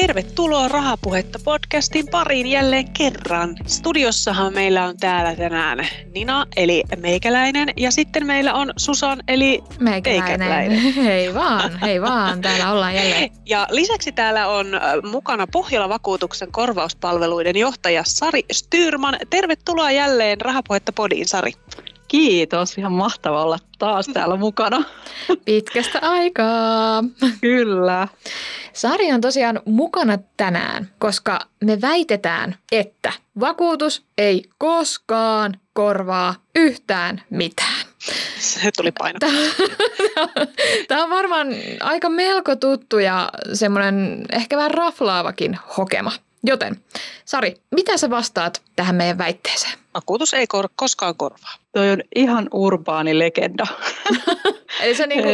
Tervetuloa 0.00 0.68
Rahapuhetta 0.68 1.38
podcastin 1.44 2.06
pariin 2.10 2.46
jälleen 2.46 2.92
kerran. 2.92 3.56
Studiossahan 3.66 4.54
meillä 4.54 4.84
on 4.84 4.96
täällä 4.96 5.36
tänään 5.36 5.86
Nina 6.14 6.46
eli 6.56 6.82
meikäläinen 6.96 7.68
ja 7.76 7.90
sitten 7.90 8.26
meillä 8.26 8.54
on 8.54 8.72
Susan 8.76 9.22
eli 9.28 9.62
meikäläinen. 9.80 10.94
Hei 11.04 11.34
vaan, 11.34 11.80
hei 11.80 12.02
vaan, 12.02 12.40
täällä 12.40 12.72
ollaan 12.72 12.94
jälleen. 12.94 13.30
Ja 13.46 13.66
lisäksi 13.70 14.12
täällä 14.12 14.48
on 14.48 14.66
mukana 15.10 15.46
Pohjola-vakuutuksen 15.46 16.52
korvauspalveluiden 16.52 17.56
johtaja 17.56 18.02
Sari 18.06 18.42
Styrman. 18.52 19.16
Tervetuloa 19.30 19.90
jälleen 19.90 20.40
Rahapuhetta 20.40 20.92
podiin 20.92 21.28
Sari. 21.28 21.52
Kiitos, 22.12 22.78
ihan 22.78 22.92
mahtava 22.92 23.42
olla 23.42 23.58
taas 23.78 24.06
täällä 24.14 24.36
mukana. 24.36 24.84
Pitkästä 25.44 25.98
aikaa. 26.02 27.04
Kyllä. 27.40 28.08
Sari 28.72 29.12
on 29.12 29.20
tosiaan 29.20 29.60
mukana 29.64 30.18
tänään, 30.36 30.90
koska 30.98 31.40
me 31.64 31.80
väitetään, 31.80 32.56
että 32.72 33.12
vakuutus 33.40 34.04
ei 34.18 34.44
koskaan 34.58 35.54
korvaa 35.72 36.34
yhtään 36.54 37.22
mitään. 37.30 37.86
Se 38.38 38.70
tuli 38.76 38.92
paino. 38.92 39.18
Tämä 40.88 41.02
on 41.04 41.10
varmaan 41.10 41.48
aika 41.80 42.08
melko 42.08 42.56
tuttu 42.56 42.98
ja 42.98 43.30
semmoinen 43.52 44.24
ehkä 44.32 44.56
vähän 44.56 44.70
raflaavakin 44.70 45.58
hokema. 45.76 46.12
Joten, 46.44 46.80
Sari, 47.24 47.54
mitä 47.74 47.96
sä 47.96 48.10
vastaat 48.10 48.62
tähän 48.76 48.96
meidän 48.96 49.18
väitteeseen? 49.18 49.78
Vakuutus 49.94 50.34
ei 50.34 50.46
kor- 50.46 50.68
koskaan 50.76 51.16
korvaa. 51.16 51.54
Toi 51.72 51.90
on 51.90 52.02
ihan 52.14 52.48
urbaani 52.52 53.18
legenda. 53.18 53.66
Eli 54.82 54.94
sä 54.94 55.06
niinku 55.06 55.28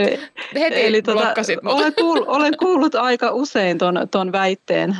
heti 0.54 0.86
Eli 0.86 1.02
tota, 1.02 1.34
olen, 1.64 1.94
kuullut, 1.94 2.28
olen 2.28 2.56
kuullut 2.56 2.94
aika 2.94 3.30
usein 3.32 3.78
ton, 3.78 4.08
ton 4.10 4.32
väitteen, 4.32 4.96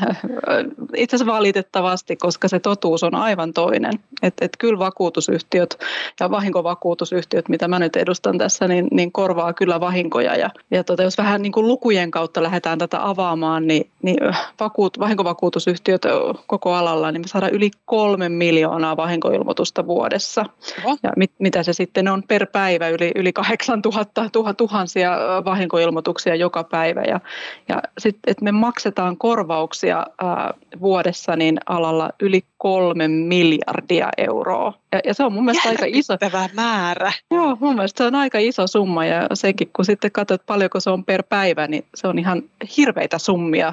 itse 0.96 1.16
asiassa 1.16 1.32
valitettavasti, 1.32 2.16
koska 2.16 2.48
se 2.48 2.58
totuus 2.58 3.02
on 3.02 3.14
aivan 3.14 3.52
toinen. 3.52 3.92
Että 4.22 4.44
et 4.44 4.56
kyllä 4.58 4.78
vakuutusyhtiöt 4.78 5.78
ja 6.20 6.30
vahinkovakuutusyhtiöt, 6.30 7.48
mitä 7.48 7.68
mä 7.68 7.78
nyt 7.78 7.96
edustan 7.96 8.38
tässä, 8.38 8.68
niin, 8.68 8.88
niin 8.90 9.12
korvaa 9.12 9.52
kyllä 9.52 9.80
vahinkoja. 9.80 10.36
Ja, 10.36 10.50
ja 10.70 10.84
tota, 10.84 11.02
jos 11.02 11.18
vähän 11.18 11.42
niin 11.42 11.52
kuin 11.52 11.68
lukujen 11.68 12.10
kautta 12.10 12.42
lähdetään 12.42 12.78
tätä 12.78 13.08
avaamaan, 13.08 13.66
niin, 13.66 13.90
niin 14.02 14.18
vakuut, 14.60 14.98
vahinkovakuutusyhtiöt 14.98 16.02
koko 16.46 16.74
alalla, 16.74 17.12
niin 17.12 17.20
me 17.20 17.28
saadaan 17.28 17.54
yli 17.54 17.70
kolme 17.84 18.28
miljoonaa 18.28 18.96
vahinkoilmoitusta 18.96 19.47
vuodessa. 19.86 20.44
Oho. 20.84 20.96
Ja 21.02 21.12
mit, 21.16 21.32
mitä 21.38 21.62
se 21.62 21.72
sitten 21.72 22.08
on 22.08 22.22
per 22.28 22.46
päivä, 22.46 22.88
yli, 22.88 23.12
yli 23.14 23.32
8000 23.32 24.30
tuhansia 24.56 25.18
vahinkoilmoituksia 25.44 26.34
joka 26.34 26.64
päivä. 26.64 27.02
Ja, 27.02 27.20
ja 27.68 27.82
sitten, 27.98 28.30
että 28.30 28.44
me 28.44 28.52
maksetaan 28.52 29.16
korvauksia 29.16 30.06
ää, 30.22 30.54
vuodessa 30.80 31.36
niin 31.36 31.58
alalla 31.66 32.10
yli 32.20 32.44
kolme 32.58 33.08
miljardia 33.08 34.08
euroa. 34.16 34.72
Ja, 34.92 35.00
ja 35.04 35.14
se 35.14 35.24
on 35.24 35.32
mun 35.32 35.44
mielestä 35.44 35.68
aika 35.68 35.84
iso. 35.86 36.14
määrä. 36.54 37.12
Joo, 37.30 37.56
mun 37.60 37.74
mielestä 37.74 37.98
se 37.98 38.06
on 38.06 38.14
aika 38.14 38.38
iso 38.38 38.66
summa 38.66 39.04
ja 39.04 39.26
sekin, 39.34 39.70
kun 39.76 39.84
sitten 39.84 40.12
katsot 40.12 40.46
paljonko 40.46 40.80
se 40.80 40.90
on 40.90 41.04
per 41.04 41.22
päivä, 41.22 41.66
niin 41.66 41.86
se 41.94 42.08
on 42.08 42.18
ihan 42.18 42.42
hirveitä 42.76 43.18
summia 43.18 43.72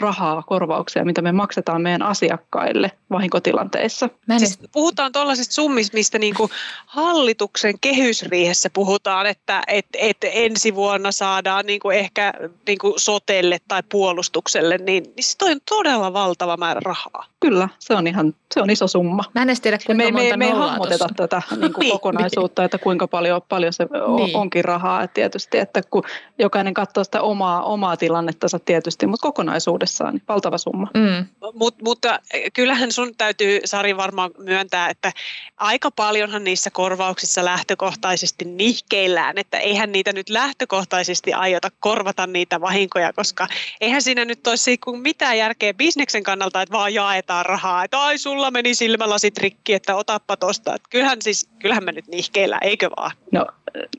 rahaa, 0.00 0.42
korvauksia, 0.42 1.04
mitä 1.04 1.22
me 1.22 1.32
maksetaan 1.32 1.82
meidän 1.82 2.02
asiakkaille 2.02 2.90
vahinkotilanteissa. 3.10 4.08
Siis 4.38 4.58
puhutaan 4.72 5.12
tuollaisista 5.12 5.54
summista, 5.54 5.96
mistä 5.96 6.18
niinku 6.18 6.50
hallituksen 6.86 7.74
kehysriihessä 7.80 8.70
puhutaan, 8.72 9.26
että 9.26 9.62
et, 9.66 9.86
et 9.98 10.16
ensi 10.22 10.74
vuonna 10.74 11.12
saadaan 11.12 11.66
niinku 11.66 11.90
ehkä 11.90 12.34
niinku 12.66 12.94
sotelle 12.96 13.58
tai 13.68 13.82
puolustukselle, 13.88 14.78
niin, 14.78 15.02
niin 15.02 15.24
se 15.24 15.36
on 15.44 15.60
todella 15.68 16.12
valtava 16.12 16.56
määrä 16.56 16.80
rahaa. 16.84 17.26
Kyllä, 17.40 17.68
se 17.78 17.94
on 17.94 18.06
ihan 18.06 18.34
se 18.54 18.60
on 18.60 18.70
iso 18.70 18.88
summa. 18.88 19.24
Mä 19.34 19.42
en 19.42 19.48
edes 19.48 19.60
tiedä, 19.60 19.78
kuinka 19.86 20.04
me, 20.04 20.12
monta 20.12 20.36
me, 20.36 20.36
me 20.36 20.44
ei 20.46 20.52
hahmoteta 20.52 20.98
tuossa. 20.98 21.14
tätä 21.16 21.42
niin 21.50 21.72
kuin 21.72 21.80
niin, 21.80 21.92
kokonaisuutta, 21.92 22.64
että 22.64 22.78
kuinka 22.78 23.08
paljon, 23.08 23.42
paljon 23.48 23.72
se 23.72 23.86
niin. 24.16 24.36
onkin 24.36 24.64
rahaa. 24.64 25.02
Että 25.02 25.14
tietysti, 25.14 25.58
että 25.58 25.82
kun 25.90 26.02
jokainen 26.38 26.74
katsoo 26.74 27.04
sitä 27.04 27.22
omaa, 27.22 27.62
omaa 27.62 27.96
tilannettansa 27.96 28.58
tietysti, 28.58 29.06
mutta 29.06 29.22
kokonaisuudessaan 29.22 30.14
niin 30.14 30.22
valtava 30.28 30.58
summa. 30.58 30.88
Mm. 30.94 31.26
Mut, 31.54 31.82
mutta 31.82 32.20
kyllähän 32.52 32.92
sun 32.92 33.16
täytyy, 33.18 33.60
Sari, 33.64 33.96
varmaan 33.96 34.30
myöntää, 34.38 34.88
että 34.88 35.12
aika 35.56 35.90
paljonhan 35.90 36.44
niissä 36.44 36.70
korvauksissa 36.70 37.44
lähtökohtaisesti 37.44 38.44
nihkeillään, 38.44 39.38
että 39.38 39.58
eihän 39.58 39.92
niitä 39.92 40.12
nyt 40.12 40.28
lähtökohtaisesti 40.28 41.32
aiota 41.32 41.68
korvata 41.80 42.26
niitä 42.26 42.60
vahinkoja, 42.60 43.12
koska 43.12 43.46
eihän 43.80 44.02
siinä 44.02 44.24
nyt 44.24 44.46
olisi 44.46 44.78
mitään 45.02 45.38
järkeä 45.38 45.74
bisneksen 45.74 46.22
kannalta, 46.22 46.62
että 46.62 46.72
vaan 46.72 46.94
jaetaan 46.94 47.29
rahaa, 47.42 47.84
että 47.84 48.00
ai 48.00 48.18
sulla 48.18 48.50
meni 48.50 48.74
silmälasit 48.74 49.38
rikki, 49.38 49.74
että 49.74 49.96
otappa 49.96 50.36
tosta. 50.36 50.74
Että 50.74 50.88
kyllähän, 50.90 51.22
siis, 51.22 51.48
kyllähän 51.58 51.84
me 51.84 51.92
nyt 51.92 52.08
nihkeillä, 52.08 52.58
eikö 52.62 52.90
vaan? 52.96 53.10
No 53.32 53.46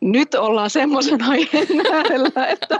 nyt 0.02 0.36
ollaan 0.36 0.69
semmoisen 0.69 1.22
aiheen 1.22 1.68
äärellä, 1.94 2.47
että, 2.47 2.80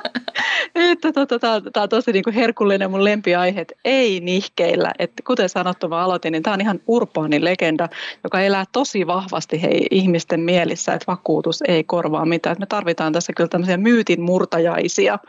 että 0.76 1.14
tota, 1.14 1.40
tämä 1.74 1.84
on 1.84 1.90
tosi 1.90 2.12
niin 2.12 2.24
kuin 2.24 2.34
herkullinen 2.34 2.92
mun 2.92 3.04
lempiaihe, 3.04 3.62
että 3.62 3.76
ei 3.86 4.20
nihkeillä. 4.20 4.92
Että 5.00 5.24
kuten 5.28 5.50
sanottu, 5.50 5.88
mä 5.88 6.00
aloitin, 6.00 6.32
niin 6.32 6.44
tämä 6.44 6.54
on 6.54 6.62
ihan 6.62 6.80
urbaani 6.88 7.44
legenda, 7.44 7.90
joka 8.24 8.42
elää 8.42 8.66
tosi 8.72 9.08
vahvasti 9.08 9.62
hei, 9.62 9.88
ihmisten 9.92 10.40
mielissä, 10.40 10.94
että 10.94 11.12
vakuutus 11.12 11.64
ei 11.68 11.84
korvaa 11.84 12.26
mitään. 12.26 12.52
Että 12.52 12.62
me 12.62 12.66
tarvitaan 12.66 13.14
tässä 13.14 13.34
kyllä 13.34 13.48
tämmöisiä 13.48 13.78
myytin 13.78 14.22
murtajaisia. 14.22 15.20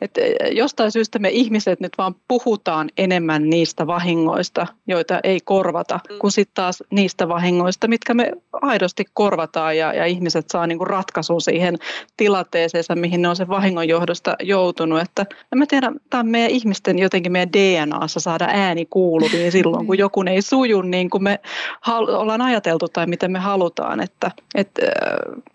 Että 0.00 0.20
jostain 0.50 0.92
syystä 0.92 1.18
me 1.18 1.28
ihmiset 1.28 1.80
nyt 1.80 1.92
vaan 1.98 2.14
puhutaan 2.28 2.90
enemmän 2.98 3.50
niistä 3.50 3.86
vahingoista, 3.86 4.53
joita 4.86 5.20
ei 5.24 5.40
korvata, 5.44 6.00
kuin 6.20 6.32
sitten 6.32 6.54
taas 6.54 6.82
niistä 6.90 7.28
vahingoista, 7.28 7.88
mitkä 7.88 8.14
me 8.14 8.32
aidosti 8.52 9.04
korvataan 9.12 9.76
ja, 9.76 9.92
ja 9.92 10.06
ihmiset 10.06 10.50
saa 10.50 10.66
niin 10.66 10.78
kuin 10.78 10.86
ratkaisun 10.86 11.40
siihen 11.40 11.78
tilanteeseen, 12.16 12.84
mihin 12.94 13.22
ne 13.22 13.28
on 13.28 13.36
sen 13.36 13.48
vahingon 13.48 13.88
johdosta 13.88 14.36
joutunut. 14.42 15.00
Että 15.00 15.26
en 15.52 15.58
mä 15.58 15.66
tiedä, 15.66 15.92
tämä 16.10 16.20
on 16.20 16.28
meidän 16.28 16.50
ihmisten 16.50 16.98
jotenkin 16.98 17.32
meidän 17.32 17.52
DNAssa 17.52 18.20
saada 18.20 18.46
ääni 18.50 18.86
kuuluviin 18.86 19.52
silloin, 19.56 19.86
kun 19.86 19.98
joku 19.98 20.24
ei 20.30 20.42
suju 20.42 20.82
niin 20.82 21.10
kuin 21.10 21.22
me 21.22 21.40
ollaan 21.86 22.40
ajateltu 22.40 22.88
tai 22.88 23.06
miten 23.06 23.32
me 23.32 23.38
halutaan. 23.38 24.00
Että, 24.00 24.30
että 24.54 24.82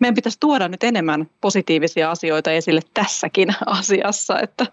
meidän 0.00 0.14
pitäisi 0.14 0.40
tuoda 0.40 0.68
nyt 0.68 0.84
enemmän 0.84 1.30
positiivisia 1.40 2.10
asioita 2.10 2.52
esille 2.52 2.80
tässäkin 2.94 3.48
asiassa, 3.66 4.40
että, 4.40 4.66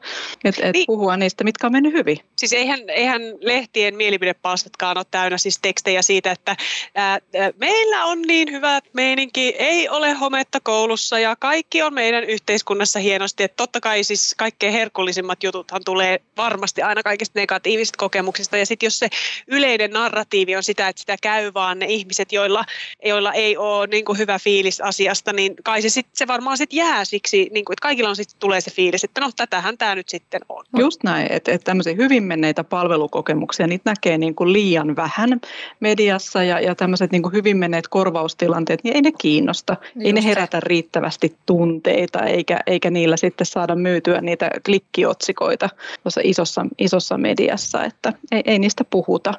että, 0.46 0.62
että 0.62 0.72
niin. 0.72 0.86
puhua 0.88 1.18
niistä, 1.18 1.44
mitkä 1.44 1.68
on 1.68 1.74
mennyt 1.74 1.94
hyvin. 1.94 2.18
Siis 2.36 2.54
eihän, 2.54 2.80
eihän 2.88 3.22
lehtien 3.42 3.96
mielipidepalstatkaan 4.18 4.98
ole 4.98 5.06
täynnä 5.12 5.38
siis 5.38 5.60
tekstejä 5.62 6.02
siitä, 6.02 6.32
että 6.32 6.56
ää, 6.96 7.20
meillä 7.58 8.06
on 8.06 8.22
niin 8.22 8.52
hyvä 8.52 8.80
meininki, 8.94 9.56
ei 9.58 9.90
ole 9.90 10.14
hometta 10.14 10.60
koulussa 10.60 11.20
ja 11.20 11.36
kaikki 11.36 11.82
on 11.82 11.94
meidän 11.94 12.24
yhteiskunnassa 12.24 13.00
hienosti. 13.00 13.44
Että 13.44 13.56
totta 13.56 13.82
kai 13.82 14.04
siis 14.04 14.36
kaikkein 14.38 14.74
herkullisimmat 14.74 15.44
jututhan 15.44 15.82
tulee 15.86 16.20
varmasti 16.38 16.82
aina 16.82 17.04
kaikista 17.04 17.40
negatiivisista 17.40 17.98
kokemuksista. 17.98 18.58
Ja 18.58 18.66
sitten 18.66 18.88
jos 18.88 19.00
se 19.00 19.08
yleinen 19.48 19.92
narratiivi 19.92 20.56
on 20.56 20.64
sitä, 20.64 20.88
että 20.88 21.00
sitä 21.00 21.16
käy 21.22 21.54
vaan 21.54 21.80
ne 21.80 21.86
ihmiset, 21.86 22.32
joilla, 22.32 22.66
joilla 23.06 23.34
ei 23.34 23.58
ole 23.58 23.88
niin 23.88 24.06
kuin 24.06 24.18
hyvä 24.18 24.40
fiilis 24.40 24.82
asiasta, 24.82 25.34
niin 25.34 25.56
kai 25.64 25.82
se, 25.82 25.90
sit, 25.90 26.08
se 26.14 26.28
varmaan 26.28 26.58
sitten 26.58 26.78
jää 26.78 27.06
siksi, 27.06 27.50
niin 27.52 27.66
kuin, 27.66 27.74
että 27.74 27.82
kaikilla 27.82 28.10
on 28.10 28.16
sitten 28.16 28.40
tulee 28.40 28.62
se 28.62 28.72
fiilis, 28.72 29.04
että 29.04 29.22
no 29.22 29.32
tätähän 29.36 29.78
tämä 29.78 29.96
nyt 29.96 30.10
sitten 30.10 30.42
on. 30.50 30.66
Just 30.78 31.04
näin, 31.04 31.28
että, 31.32 31.52
että 31.52 31.66
tämmöisiä 31.66 31.94
hyvin 31.94 32.24
menneitä 32.24 32.64
palvelukokemuksia, 32.64 33.68
niitä 33.68 33.90
näkee 33.90 34.07
niin 34.18 34.36
kuin 34.36 34.54
liian 34.54 34.96
vähän 34.96 35.40
mediassa 35.80 36.44
ja, 36.44 36.60
ja 36.60 36.76
tämmöiset 36.76 37.12
niin 37.12 37.22
kuin 37.22 37.34
hyvin 37.34 37.58
menneet 37.58 37.88
korvaustilanteet, 37.88 38.84
niin 38.84 38.96
ei 38.96 39.02
ne 39.02 39.12
kiinnosta. 39.12 39.76
Just 39.82 40.06
ei 40.06 40.14
ne 40.14 40.24
herätä 40.24 40.60
riittävästi 40.60 41.36
tunteita, 41.46 42.24
eikä, 42.24 42.60
eikä 42.68 42.90
niillä 42.90 43.18
sitten 43.18 43.46
saada 43.46 43.76
myytyä 43.76 44.22
niitä 44.22 44.52
klikkiotsikoita 44.66 45.70
tuossa 46.04 46.22
isossa, 46.24 46.66
isossa 46.78 47.18
mediassa, 47.18 47.84
että 47.84 48.14
ei, 48.32 48.42
ei 48.46 48.60
niistä 48.60 48.84
puhuta. 48.90 49.34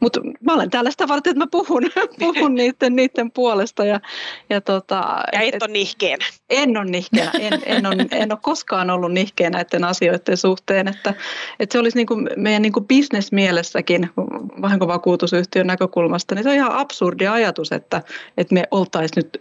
Mutta 0.00 0.20
mä 0.40 0.54
olen 0.54 0.70
täällä 0.70 0.90
sitä 0.90 1.08
varten, 1.08 1.30
että 1.30 1.44
mä 1.44 1.48
puhun, 1.50 1.82
puhun 2.18 2.54
niiden, 2.54 2.96
niiden 2.96 3.30
puolesta. 3.30 3.84
Ja, 3.84 4.00
ja, 4.50 4.60
tota, 4.60 5.22
ja 5.32 5.40
et, 5.40 5.54
et 5.54 5.62
ole 5.62 5.72
nihkeänä. 5.72 6.24
En 6.50 6.76
ole 6.76 6.84
nihkeänä, 6.84 7.30
en, 7.40 7.62
en, 7.66 7.86
ole, 7.86 8.06
en 8.10 8.32
ole 8.32 8.38
koskaan 8.42 8.90
ollut 8.90 9.12
nihkeänä 9.12 9.62
näiden 9.62 9.84
asioiden 9.84 10.36
suhteen, 10.36 10.88
että, 10.88 11.14
että 11.60 11.72
se 11.72 11.78
olisi 11.78 11.98
niin 11.98 12.06
kuin 12.06 12.28
meidän 12.36 12.62
niin 12.62 12.72
kuin 12.72 12.86
bisnesmielessäkin 12.86 14.10
vahinkovakuutusyhtiön 14.62 15.66
näkökulmasta, 15.66 16.34
niin 16.34 16.42
se 16.42 16.48
on 16.48 16.54
ihan 16.54 16.72
absurdi 16.72 17.26
ajatus, 17.26 17.72
että, 17.72 18.02
että 18.36 18.54
me 18.54 18.68
oltaisiin 18.70 19.24
nyt 19.24 19.38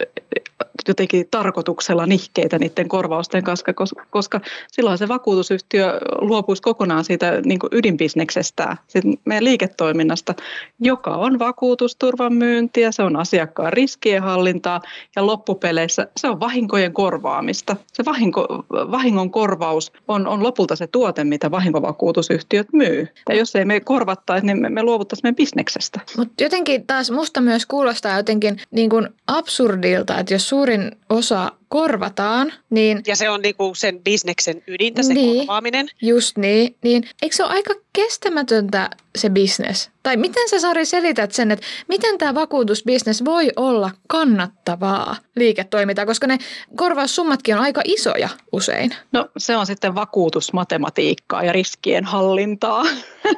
jotenkin 0.87 1.27
tarkoituksella 1.31 2.05
nihkeitä 2.05 2.59
niiden 2.59 2.87
korvausten 2.87 3.43
kanssa, 3.43 3.73
koska 4.09 4.41
silloin 4.71 4.97
se 4.97 5.07
vakuutusyhtiö 5.07 5.99
luopuisi 6.21 6.61
kokonaan 6.61 7.03
siitä 7.03 7.41
niin 7.45 7.59
ydinbisneksestä, 7.71 8.77
meidän 9.25 9.43
liiketoiminnasta, 9.43 10.33
joka 10.79 11.15
on 11.15 11.39
vakuutusturvan 11.39 12.33
myyntiä, 12.33 12.91
se 12.91 13.03
on 13.03 13.15
asiakkaan 13.15 13.73
riskienhallintaa 13.73 14.81
ja 15.15 15.25
loppupeleissä 15.25 16.07
se 16.17 16.27
on 16.29 16.39
vahinkojen 16.39 16.93
korvaamista. 16.93 17.75
Se 17.93 18.05
vahinko, 18.05 18.65
vahingon 18.69 19.31
korvaus 19.31 19.91
on, 20.07 20.27
on 20.27 20.43
lopulta 20.43 20.75
se 20.75 20.87
tuote, 20.87 21.23
mitä 21.23 21.51
vahinkovakuutusyhtiöt 21.51 22.67
myy. 22.73 23.07
Ja 23.29 23.35
jos 23.35 23.55
ei 23.55 23.65
me 23.65 23.79
korvattaisi, 23.79 24.45
niin 24.45 24.61
me, 24.61 24.69
me 24.69 24.83
luovuttaisiin 24.83 25.25
meidän 25.25 25.35
bisneksestä. 25.35 25.99
Mutta 26.17 26.43
jotenkin 26.43 26.87
taas 26.87 27.11
musta 27.11 27.41
myös 27.41 27.65
kuulostaa 27.65 28.17
jotenkin 28.17 28.57
niin 28.71 28.89
kuin 28.89 29.09
absurdilta, 29.27 30.19
että 30.19 30.33
jos 30.33 30.49
suurin 30.51 30.91
osa 31.09 31.51
korvataan, 31.71 32.53
niin... 32.69 33.01
Ja 33.07 33.15
se 33.15 33.29
on 33.29 33.41
niinku 33.41 33.75
sen 33.75 33.99
bisneksen 34.03 34.63
ydintä, 34.67 35.03
se 35.03 35.13
niin, 35.13 35.37
korvaaminen. 35.37 35.87
Just 36.01 36.37
niin, 36.37 36.75
niin 36.83 37.03
eikö 37.21 37.35
se 37.35 37.43
ole 37.43 37.51
aika 37.51 37.73
kestämätöntä 37.93 38.89
se 39.17 39.29
bisnes? 39.29 39.91
Tai 40.03 40.17
miten 40.17 40.49
sä 40.49 40.59
Sari 40.59 40.85
selität 40.85 41.31
sen, 41.31 41.51
että 41.51 41.65
miten 41.87 42.17
tämä 42.17 42.35
vakuutusbisnes 42.35 43.25
voi 43.25 43.51
olla 43.55 43.91
kannattavaa 44.07 45.15
liiketoimintaa, 45.35 46.05
koska 46.05 46.27
ne 46.27 46.37
korvaussummatkin 46.75 47.55
on 47.55 47.61
aika 47.61 47.81
isoja 47.85 48.29
usein. 48.51 48.95
No 49.11 49.29
se 49.37 49.57
on 49.57 49.65
sitten 49.65 49.95
vakuutusmatematiikkaa 49.95 51.43
ja 51.43 51.51
riskien 51.51 52.05
hallintaa. 52.05 52.83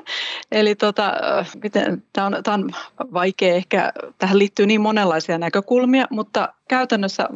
Eli 0.52 0.76
tota, 0.76 1.14
miten, 1.64 2.04
tämä 2.14 2.28
on, 2.28 2.36
on 2.48 2.72
vaikea 3.14 3.54
ehkä, 3.54 3.94
tähän 4.18 4.40
liittyy 4.40 4.66
niin 4.66 4.82
monenlaisia 4.82 5.38
näkökulmia, 5.38 6.08
mutta 6.10 6.54
käytännössä 6.68 7.28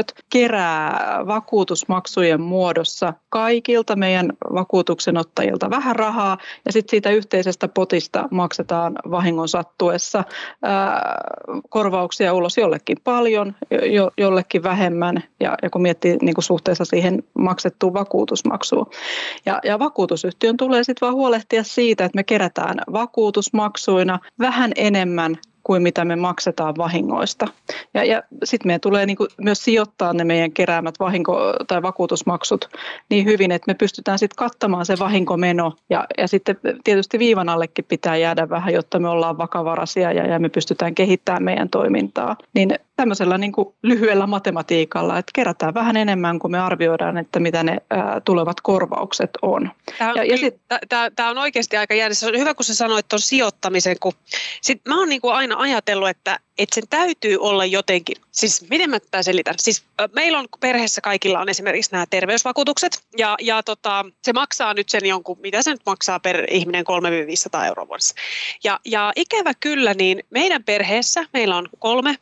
vakuutusyhtiöt 0.00 0.26
kerää 0.30 1.26
vakuutusmaksujen 1.26 2.40
muodossa 2.40 3.12
kaikilta 3.28 3.96
meidän 3.96 4.32
vakuutuksenottajilta 4.54 5.70
vähän 5.70 5.96
rahaa 5.96 6.38
ja 6.66 6.72
sitten 6.72 6.90
siitä 6.90 7.10
yhteisestä 7.10 7.68
potista 7.68 8.28
maksetaan 8.30 8.94
vahingon 9.10 9.48
sattuessa 9.48 10.24
ää, 10.62 11.18
korvauksia 11.68 12.34
ulos 12.34 12.56
jollekin 12.56 12.96
paljon, 13.04 13.54
jo, 13.92 14.10
jollekin 14.18 14.62
vähemmän 14.62 15.22
ja, 15.40 15.56
ja 15.62 15.70
kun 15.70 15.82
miettii 15.82 16.16
niin 16.22 16.34
suhteessa 16.38 16.84
siihen 16.84 17.22
maksettuun 17.34 17.94
vakuutusmaksuun. 17.94 18.86
Ja, 19.46 19.60
ja 19.64 19.78
vakuutusyhtiön 19.78 20.56
tulee 20.56 20.84
sitten 20.84 21.06
vaan 21.06 21.14
huolehtia 21.14 21.64
siitä, 21.64 22.04
että 22.04 22.16
me 22.16 22.24
kerätään 22.24 22.76
vakuutusmaksuina 22.92 24.18
vähän 24.38 24.72
enemmän 24.76 25.36
kuin 25.70 25.82
mitä 25.82 26.04
me 26.04 26.16
maksetaan 26.16 26.74
vahingoista. 26.78 27.46
Ja, 27.94 28.04
ja 28.04 28.22
sitten 28.44 28.68
meidän 28.68 28.80
tulee 28.80 29.06
niin 29.06 29.16
myös 29.40 29.64
sijoittaa 29.64 30.12
ne 30.12 30.24
meidän 30.24 30.52
keräämät 30.52 30.94
vahinko- 31.00 31.64
tai 31.66 31.82
vakuutusmaksut 31.82 32.68
niin 33.10 33.24
hyvin, 33.24 33.52
että 33.52 33.70
me 33.70 33.74
pystytään 33.74 34.18
sitten 34.18 34.36
kattamaan 34.36 34.86
se 34.86 34.98
vahinkomeno. 34.98 35.72
Ja, 35.90 36.06
ja 36.18 36.28
sitten 36.28 36.56
tietysti 36.84 37.18
viivan 37.18 37.48
allekin 37.48 37.84
pitää 37.84 38.16
jäädä 38.16 38.48
vähän, 38.48 38.74
jotta 38.74 38.98
me 38.98 39.08
ollaan 39.08 39.38
vakavaraisia 39.38 40.12
ja, 40.12 40.26
ja 40.26 40.38
me 40.38 40.48
pystytään 40.48 40.94
kehittämään 40.94 41.42
meidän 41.42 41.68
toimintaa. 41.68 42.36
Niin 42.54 42.74
tämmöisellä 43.00 43.38
niin 43.38 43.52
kuin 43.52 43.74
lyhyellä 43.82 44.26
matematiikalla, 44.26 45.18
että 45.18 45.30
kerätään 45.34 45.74
vähän 45.74 45.96
enemmän 45.96 46.38
kuin 46.38 46.50
me 46.50 46.60
arvioidaan, 46.60 47.18
että 47.18 47.40
mitä 47.40 47.62
ne 47.62 47.76
ää, 47.90 48.20
tulevat 48.24 48.60
korvaukset 48.60 49.30
on. 49.42 49.70
Tämä 49.98 50.10
on, 50.10 50.16
ja, 50.16 50.24
ja 50.24 50.38
sit, 50.38 50.60
tämä 51.16 51.30
on 51.30 51.38
oikeasti 51.38 51.76
aika 51.76 51.94
jännä. 51.94 52.14
Se 52.14 52.26
on 52.26 52.38
hyvä, 52.38 52.54
kun 52.54 52.64
sä 52.64 52.74
sanoit 52.74 53.08
tuon 53.08 53.20
sijoittamisen, 53.20 53.96
kun 54.00 54.12
sit 54.60 54.80
mä 54.88 54.98
oon 54.98 55.08
niin 55.08 55.20
kuin 55.20 55.34
aina 55.34 55.56
ajatellut, 55.58 56.08
että 56.08 56.38
että 56.60 56.74
sen 56.74 56.84
täytyy 56.90 57.36
olla 57.36 57.64
jotenkin, 57.64 58.16
siis 58.30 58.66
miten 58.70 58.90
mä 58.90 59.00
tätä 59.00 59.22
selitän, 59.22 59.54
siis 59.58 59.84
meillä 60.14 60.38
on 60.38 60.46
perheessä 60.60 61.00
kaikilla 61.00 61.40
on 61.40 61.48
esimerkiksi 61.48 61.92
nämä 61.92 62.06
terveysvakuutukset 62.10 63.02
ja, 63.18 63.36
ja 63.40 63.62
tota, 63.62 64.04
se 64.22 64.32
maksaa 64.32 64.74
nyt 64.74 64.88
sen 64.88 65.06
jonkun, 65.06 65.38
mitä 65.40 65.62
se 65.62 65.70
nyt 65.70 65.80
maksaa 65.86 66.20
per 66.20 66.44
ihminen 66.50 66.84
300 66.84 67.66
euroa 67.66 67.88
vuodessa. 67.88 68.14
Ja, 68.64 68.80
ja 68.84 69.12
ikävä 69.16 69.52
kyllä, 69.60 69.94
niin 69.94 70.22
meidän 70.30 70.64
perheessä 70.64 71.24
meillä 71.32 71.56
on 71.56 71.68
kolme 71.78 72.16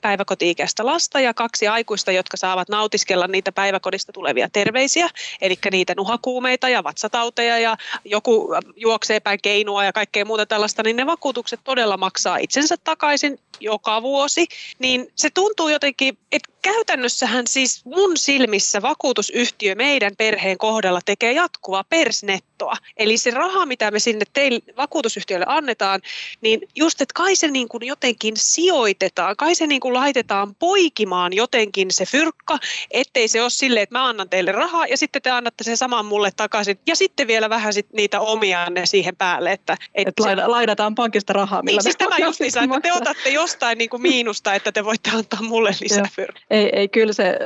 päiväkoti-ikäistä 0.68 0.86
lasta 0.86 1.20
ja 1.20 1.34
kaksi 1.34 1.68
aikuista, 1.68 2.12
jotka 2.12 2.36
saavat 2.36 2.68
nautiskella 2.68 3.26
niitä 3.26 3.52
päiväkodista 3.52 4.12
tulevia 4.12 4.48
terveisiä, 4.48 5.08
eli 5.40 5.58
niitä 5.70 5.94
nuhakuumeita 5.96 6.68
ja 6.68 6.84
vatsatauteja 6.84 7.58
ja 7.58 7.76
joku 8.04 8.48
juoksee 8.76 9.20
päin 9.20 9.38
keinua 9.42 9.84
ja 9.84 9.92
kaikkea 9.92 10.24
muuta 10.24 10.46
tällaista, 10.46 10.82
niin 10.82 10.96
ne 10.96 11.06
vakuutukset 11.06 11.60
todella 11.64 11.96
maksaa 11.96 12.36
itsensä 12.36 12.76
takaisin 12.84 13.38
joka 13.60 14.02
vuosi, 14.02 14.46
niin 14.78 15.12
se 15.16 15.30
tuntuu 15.30 15.68
jotenkin, 15.68 16.18
että 16.32 16.52
käytännössähän 16.62 17.46
siis 17.46 17.84
mun 17.84 18.16
silmissä 18.16 18.82
vakuutusyhtiö 18.82 19.74
meidän 19.74 20.16
perheen 20.18 20.58
kohdalla 20.58 21.00
tekee 21.04 21.32
jatkuvaa 21.32 21.84
persnettoa. 21.84 22.74
Eli 22.96 23.18
se 23.18 23.30
raha, 23.30 23.66
mitä 23.66 23.90
me 23.90 23.98
sinne 23.98 24.24
teille 24.32 24.60
vakuutusyhtiölle 24.76 25.46
annetaan, 25.48 26.00
niin 26.40 26.60
just, 26.74 27.00
että 27.00 27.14
kai 27.14 27.36
se 27.36 27.48
niin 27.48 27.68
kuin 27.68 27.86
jotenkin 27.86 28.34
sijoitetaan, 28.36 29.36
kai 29.36 29.54
se 29.54 29.66
niin 29.66 29.80
kuin 29.80 29.94
laitetaan 29.94 30.54
poikimaan 30.58 31.32
jotenkin 31.32 31.90
se 31.90 32.06
fyrkka, 32.06 32.58
ettei 32.90 33.28
se 33.28 33.42
ole 33.42 33.50
silleen, 33.50 33.82
että 33.82 33.98
mä 33.98 34.08
annan 34.08 34.28
teille 34.28 34.52
rahaa 34.52 34.86
ja 34.86 34.96
sitten 34.96 35.22
te 35.22 35.30
annatte 35.30 35.64
sen 35.64 35.76
saman 35.76 36.06
mulle 36.06 36.30
takaisin 36.36 36.78
ja 36.86 36.96
sitten 36.96 37.26
vielä 37.26 37.50
vähän 37.50 37.72
sit 37.72 37.92
niitä 37.92 38.20
omianne 38.20 38.86
siihen 38.86 39.16
päälle. 39.16 39.52
Että, 39.52 39.76
et 39.94 40.08
Et 40.08 40.14
se... 40.22 40.34
laidataan 40.34 40.94
pankista 40.94 41.32
rahaa, 41.32 41.62
millä 41.62 41.76
niin, 41.76 41.82
siis 41.82 41.96
tämä 41.96 42.16
justiinsa, 42.18 42.62
että 42.62 42.80
te 42.80 42.92
otatte 42.92 43.30
jostain 43.30 43.78
niin 43.78 43.90
kuin 43.90 44.02
miinusta, 44.08 44.54
että 44.54 44.72
te 44.72 44.84
voitte 44.84 45.10
antaa 45.10 45.42
mulle 45.42 45.70
lisää 45.80 46.08
fyrkkaa. 46.16 46.42
Ei, 46.50 46.70
ei 46.72 46.88
kyllä 46.88 47.12
se 47.12 47.38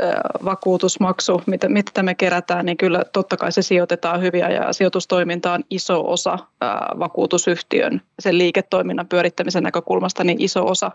vakuutusmaksu, 0.45 1.43
mitä, 1.47 1.69
mitä 1.69 2.03
me 2.03 2.15
kerätään, 2.15 2.67
niin 2.67 2.77
kyllä 2.77 3.05
totta 3.13 3.37
kai 3.37 3.53
se 3.53 3.63
sijoitetaan 3.63 4.23
hyviä 4.23 4.49
ja 4.49 4.73
sijoitustoiminta 4.73 5.53
on 5.53 5.65
iso 5.71 6.11
osa 6.11 6.39
vakuutusyhtiön 6.99 8.03
sen 8.19 8.39
liiketoiminnan 8.39 9.09
pyörittämisen 9.09 9.63
näkökulmasta, 9.63 10.25
niin 10.25 10.41
iso 10.41 10.67
osa, 10.67 10.91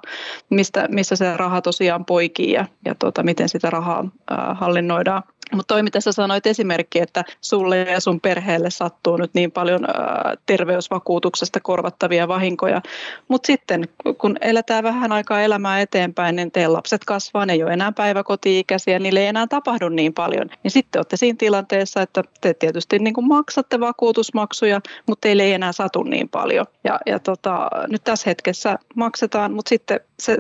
mistä, 0.49 0.87
missä 0.91 1.15
se 1.15 1.37
raha 1.37 1.61
tosiaan 1.61 2.05
poikii 2.07 2.51
ja, 2.51 2.65
ja 2.85 2.95
tota, 2.95 3.23
miten 3.23 3.49
sitä 3.49 3.69
rahaa 3.69 4.09
hallinnoidaan. 4.53 5.23
Mutta 5.53 5.73
toi, 5.73 5.83
mitä 5.83 5.99
sä 5.99 6.11
sanoit 6.11 6.47
esimerkki, 6.47 6.99
että 6.99 7.23
sulle 7.41 7.77
ja 7.77 7.99
sun 7.99 8.21
perheelle 8.21 8.69
sattuu 8.69 9.17
nyt 9.17 9.33
niin 9.33 9.51
paljon 9.51 9.85
ää, 9.85 10.35
terveysvakuutuksesta 10.45 11.59
korvattavia 11.59 12.27
vahinkoja. 12.27 12.81
Mutta 13.27 13.47
sitten, 13.47 13.83
kun 14.17 14.37
eletään 14.41 14.83
vähän 14.83 15.11
aikaa 15.11 15.41
elämää 15.41 15.81
eteenpäin, 15.81 16.35
niin 16.35 16.51
teidän 16.51 16.73
lapset 16.73 17.05
kasvaa, 17.05 17.45
ne 17.45 17.53
ei 17.53 17.63
ole 17.63 17.73
enää 17.73 17.91
päiväkoti-ikäisiä, 17.91 18.99
niille 18.99 19.19
ei 19.19 19.27
enää 19.27 19.47
tapahdu 19.47 19.89
niin 19.89 20.13
paljon. 20.13 20.49
Niin 20.63 20.71
sitten 20.71 20.99
olette 20.99 21.17
siinä 21.17 21.35
tilanteessa, 21.39 22.01
että 22.01 22.23
te 22.41 22.53
tietysti 22.53 22.99
niin 22.99 23.27
maksatte 23.27 23.79
vakuutusmaksuja, 23.79 24.81
mutta 25.07 25.21
teille 25.21 25.43
ei 25.43 25.53
enää 25.53 25.71
satu 25.71 26.03
niin 26.03 26.29
paljon. 26.29 26.65
Ja, 26.87 26.99
ja 27.05 27.19
tota, 27.19 27.69
nyt 27.87 28.03
tässä 28.03 28.29
hetkessä 28.29 28.79
maksetaan, 28.95 29.53
mutta 29.53 29.69
sitten 29.69 29.99
se 30.19 30.37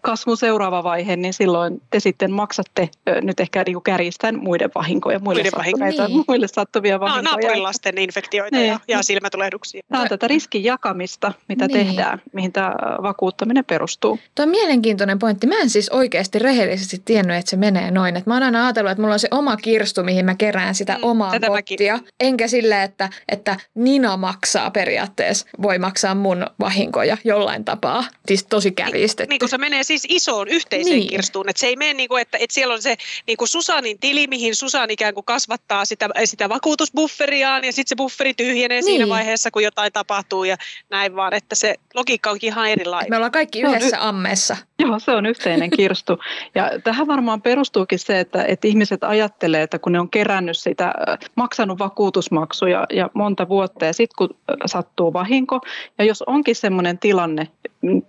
kasvun 0.00 0.36
seuraava 0.36 0.84
vaihe, 0.84 1.16
niin 1.16 1.32
silloin 1.32 1.82
te 1.90 2.00
sitten 2.00 2.32
maksatte 2.32 2.88
nyt 3.22 3.40
ehkä 3.40 3.62
niin 3.66 3.82
kärjistän 3.82 4.38
muiden 4.38 4.70
vahinkoja, 4.74 5.18
muille, 5.18 5.42
muiden 5.42 5.58
vahinkoja. 5.58 6.08
Niin. 6.08 6.24
muille 6.28 6.48
sattuvia 6.48 7.00
vahinkoja. 7.00 7.22
No, 7.22 7.30
naapurilasten 7.30 7.98
infektioita 7.98 8.56
niin. 8.56 8.68
ja, 8.68 8.80
ja 8.88 9.02
silmätulehduksia. 9.02 9.82
Tämä 9.88 10.02
on 10.02 10.08
tätä 10.08 10.28
riskin 10.28 10.64
jakamista, 10.64 11.32
mitä 11.48 11.66
niin. 11.66 11.86
tehdään, 11.86 12.22
mihin 12.32 12.52
tämä 12.52 12.74
vakuuttaminen 13.02 13.64
perustuu. 13.64 14.18
Tuo 14.34 14.42
on 14.42 14.48
mielenkiintoinen 14.48 15.18
pointti. 15.18 15.46
Mä 15.46 15.58
en 15.58 15.70
siis 15.70 15.88
oikeasti 15.88 16.38
rehellisesti 16.38 17.02
tiennyt, 17.04 17.36
että 17.36 17.50
se 17.50 17.56
menee 17.56 17.90
noin. 17.90 18.16
Et 18.16 18.26
mä 18.26 18.34
oon 18.34 18.42
aina 18.42 18.64
ajatellut, 18.64 18.90
että 18.90 19.02
mulla 19.02 19.14
on 19.14 19.20
se 19.20 19.28
oma 19.30 19.56
kirstu, 19.56 20.02
mihin 20.02 20.24
mä 20.24 20.34
kerään 20.34 20.74
sitä 20.74 20.92
mm, 20.92 21.04
omaa 21.04 21.32
pottia. 21.46 21.94
Mäkin. 21.94 22.10
Enkä 22.20 22.48
sille, 22.48 22.82
että, 22.82 23.08
että 23.28 23.56
Nina 23.74 24.16
maksaa 24.16 24.70
periaatteessa, 24.70 25.46
voi 25.62 25.78
maksaa 25.78 25.89
mun 26.14 26.46
vahinkoja 26.60 27.16
jollain 27.24 27.64
tapaa. 27.64 28.04
Siis 28.26 28.46
tosi 28.46 28.72
kärjistetty. 28.72 29.22
Niin, 29.22 29.28
niin 29.28 29.38
kun 29.38 29.48
se 29.48 29.58
menee 29.58 29.82
siis 29.82 30.06
isoon 30.08 30.48
yhteiseen 30.48 30.96
niin. 30.96 31.08
kirstuun. 31.08 31.48
Että 31.48 31.60
se 31.60 31.66
ei 31.66 31.76
mene 31.76 31.94
niin 31.94 32.08
kuin, 32.08 32.22
että, 32.22 32.38
että 32.40 32.54
siellä 32.54 32.74
on 32.74 32.82
se 32.82 32.96
niin 33.26 33.36
kuin 33.36 33.48
Susanin 33.48 33.98
tili, 33.98 34.26
mihin 34.26 34.54
Susan 34.54 34.90
ikään 34.90 35.14
kuin 35.14 35.24
kasvattaa 35.24 35.84
sitä, 35.84 36.08
sitä 36.24 36.48
vakuutusbufferiaan 36.48 37.64
ja 37.64 37.72
sitten 37.72 37.88
se 37.88 37.96
bufferi 37.96 38.34
tyhjenee 38.34 38.80
niin. 38.80 38.84
siinä 38.84 39.08
vaiheessa, 39.08 39.50
kun 39.50 39.62
jotain 39.62 39.92
tapahtuu 39.92 40.44
ja 40.44 40.56
näin 40.90 41.16
vaan, 41.16 41.34
että 41.34 41.54
se 41.54 41.74
logiikka 41.94 42.30
onkin 42.30 42.48
ihan 42.48 42.68
erilainen. 42.68 43.10
Me 43.10 43.16
ollaan 43.16 43.32
kaikki 43.32 43.60
yhdessä 43.60 43.96
y- 43.96 44.00
ammessa. 44.00 44.56
Joo, 44.78 44.98
se 44.98 45.10
on 45.10 45.26
yhteinen 45.26 45.70
kirstu. 45.70 46.18
Ja 46.54 46.70
tähän 46.84 47.06
varmaan 47.06 47.42
perustuukin 47.42 47.98
se, 47.98 48.20
että, 48.20 48.44
että 48.44 48.68
ihmiset 48.68 49.04
ajattelee, 49.04 49.62
että 49.62 49.78
kun 49.78 49.92
ne 49.92 50.00
on 50.00 50.10
kerännyt 50.10 50.58
sitä, 50.58 50.94
maksanut 51.34 51.78
vakuutusmaksuja 51.78 52.86
ja 52.92 53.10
monta 53.14 53.48
vuotta 53.48 53.84
ja 53.84 53.92
sitten 53.92 54.14
kun 54.18 54.36
sattuu 54.66 55.12
vahinko 55.12 55.60
ja 55.98 56.04
jos 56.04 56.22
onkin 56.22 56.56
sellainen 56.56 56.98
tilanne, 56.98 57.48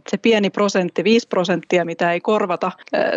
se 0.09 0.17
pieni 0.17 0.49
prosentti, 0.49 1.03
5 1.03 1.27
prosenttia, 1.27 1.85
mitä 1.85 2.11
ei 2.11 2.21
korvata 2.21 2.71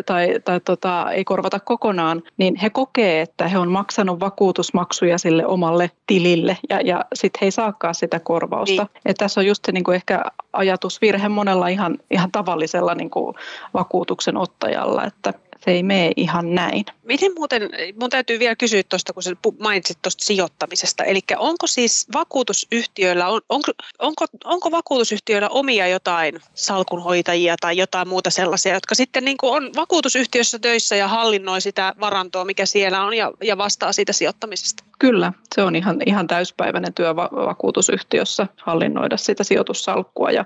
tai, 0.06 0.40
tai 0.44 0.60
tota, 0.60 1.10
ei 1.10 1.24
korvata 1.24 1.60
kokonaan, 1.60 2.22
niin 2.36 2.56
he 2.56 2.70
kokee, 2.70 3.20
että 3.20 3.48
he 3.48 3.58
on 3.58 3.68
maksanut 3.68 4.20
vakuutusmaksuja 4.20 5.18
sille 5.18 5.46
omalle 5.46 5.90
tilille 6.06 6.58
ja, 6.70 6.80
ja 6.80 7.04
sitten 7.14 7.38
he 7.40 7.46
ei 7.46 7.50
saakaan 7.50 7.94
sitä 7.94 8.20
korvausta. 8.20 8.82
Niin. 8.82 9.00
Et 9.04 9.16
tässä 9.16 9.40
on 9.40 9.46
just 9.46 9.64
se 9.64 9.72
niin 9.72 9.84
kuin 9.84 9.94
ehkä 9.94 10.24
ajatusvirhe 10.52 11.28
monella 11.28 11.68
ihan, 11.68 11.98
ihan 12.10 12.32
tavallisella 12.32 12.94
niin 12.94 13.10
kuin 13.10 13.34
vakuutuksen 13.74 14.36
ottajalla, 14.36 15.04
että 15.04 15.34
se 15.64 15.70
ei 15.70 15.82
mene 15.82 16.12
ihan 16.16 16.54
näin. 16.54 16.84
Miten 17.02 17.32
muuten, 17.34 17.70
mun 18.00 18.10
täytyy 18.10 18.38
vielä 18.38 18.56
kysyä 18.56 18.82
tuosta, 18.88 19.12
kun 19.12 19.22
sä 19.22 19.30
mainitsit 19.58 19.98
tuosta 20.02 20.24
sijoittamisesta, 20.24 21.04
eli 21.04 21.20
onko 21.36 21.66
siis 21.66 22.06
vakuutusyhtiöillä, 22.14 23.28
on, 23.28 23.40
onko, 23.48 23.72
onko, 23.98 24.24
onko 24.44 24.70
vakuutusyhtiöillä 24.70 25.48
omia 25.48 25.86
jotain 25.86 26.40
salkunhoitajia 26.54 27.54
tai 27.60 27.76
jotain 27.76 28.08
muuta 28.08 28.30
sellaisia, 28.30 28.74
jotka 28.74 28.94
sitten 28.94 29.24
niin 29.24 29.36
on 29.42 29.70
vakuutusyhtiössä 29.76 30.58
töissä 30.58 30.96
ja 30.96 31.08
hallinnoi 31.08 31.60
sitä 31.60 31.94
varantoa, 32.00 32.44
mikä 32.44 32.66
siellä 32.66 33.04
on 33.04 33.14
ja, 33.14 33.32
ja 33.42 33.58
vastaa 33.58 33.92
siitä 33.92 34.12
sijoittamisesta? 34.12 34.84
Kyllä, 34.98 35.32
se 35.54 35.62
on 35.62 35.76
ihan, 35.76 36.00
ihan 36.06 36.26
täyspäiväinen 36.26 36.94
työ 36.94 37.16
vakuutusyhtiössä 37.16 38.46
hallinnoida 38.62 39.16
sitä 39.16 39.44
sijoitussalkkua 39.44 40.30
ja, 40.30 40.44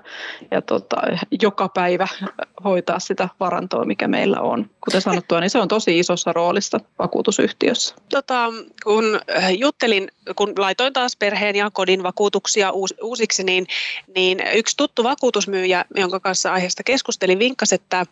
ja 0.51 0.61
tota, 0.61 0.97
joka 1.41 1.69
päivä 1.69 2.07
hoitaa 2.63 2.99
sitä 2.99 3.29
varantoa, 3.39 3.85
mikä 3.85 4.07
meillä 4.07 4.41
on. 4.41 4.69
Kuten 4.83 5.01
sanottua, 5.09 5.39
niin 5.39 5.49
se 5.49 5.59
on 5.59 5.67
tosi 5.67 5.99
isossa 5.99 6.33
roolissa 6.33 6.79
vakuutusyhtiössä. 6.99 7.95
Tota, 8.09 8.45
kun 8.83 9.19
äh, 9.37 9.51
juttelin, 9.57 10.11
kun 10.35 10.53
laitoin 10.57 10.93
taas 10.93 11.15
perheen 11.15 11.55
ja 11.55 11.71
kodin 11.73 12.03
vakuutuksia 12.03 12.71
uusiksi, 13.01 13.43
niin, 13.43 13.67
niin 14.15 14.39
yksi 14.53 14.77
tuttu 14.77 15.03
vakuutusmyyjä, 15.03 15.85
jonka 15.95 16.19
kanssa 16.19 16.53
aiheesta 16.53 16.83
keskustelin, 16.83 17.39
vinkkasi, 17.39 17.75
että, 17.75 18.05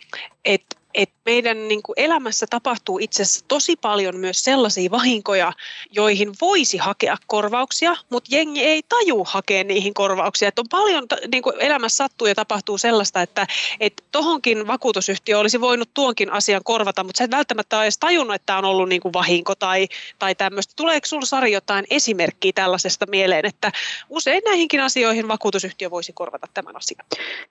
että 0.45 0.77
että 0.97 1.16
meidän 1.27 1.67
niin 1.67 1.83
kuin 1.83 1.93
elämässä 1.97 2.45
tapahtuu 2.49 2.99
itse 2.99 3.23
asiassa 3.23 3.45
tosi 3.47 3.75
paljon 3.75 4.17
myös 4.17 4.43
sellaisia 4.43 4.91
vahinkoja, 4.91 5.53
joihin 5.91 6.31
voisi 6.41 6.77
hakea 6.77 7.17
korvauksia, 7.27 7.95
mutta 8.09 8.35
jengi 8.35 8.63
ei 8.63 8.83
taju 8.89 9.23
hakea 9.23 9.63
niihin 9.63 9.93
korvauksia. 9.93 10.47
Et 10.47 10.59
on 10.59 10.65
paljon 10.69 11.05
niin 11.31 11.43
kuin 11.43 11.55
elämässä 11.59 11.97
sattuu 11.97 12.27
ja 12.27 12.35
tapahtuu 12.35 12.77
sellaista, 12.77 13.21
että 13.21 13.47
et 13.79 14.03
tohonkin 14.11 14.67
vakuutusyhtiö 14.67 15.39
olisi 15.39 15.61
voinut 15.61 15.89
tuonkin 15.93 16.31
asian 16.31 16.61
korvata, 16.63 17.03
mutta 17.03 17.17
sä 17.17 17.23
et 17.23 17.31
välttämättä 17.31 17.77
ole 17.77 17.85
edes 17.85 17.97
tajunnut, 17.97 18.35
että 18.35 18.45
tämä 18.45 18.59
on 18.59 18.65
ollut 18.65 18.89
niin 18.89 19.01
kuin 19.01 19.13
vahinko 19.13 19.55
tai, 19.55 19.87
tai 20.19 20.35
tämmöistä. 20.35 20.73
Tuleeko 20.75 21.05
sinulla 21.05 21.25
Sari 21.25 21.51
jotain 21.51 21.85
esimerkkiä 21.89 22.51
tällaisesta 22.55 23.05
mieleen, 23.09 23.45
että 23.45 23.71
usein 24.09 24.41
näihinkin 24.45 24.81
asioihin 24.81 25.27
vakuutusyhtiö 25.27 25.91
voisi 25.91 26.13
korvata 26.13 26.47
tämän 26.53 26.75
asian? 26.75 27.05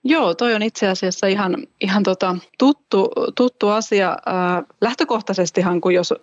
Joo, 0.04 0.35
toi 0.35 0.54
on 0.54 0.62
itse 0.62 0.88
asiassa 0.88 1.26
ihan, 1.26 1.66
ihan 1.80 2.02
tota, 2.02 2.37
tuttu, 2.59 3.11
tuttu 3.35 3.65
asia. 3.68 4.16
Lähtökohtaisestihan, 4.80 5.80
kun 5.80 5.94
jos 5.94 6.14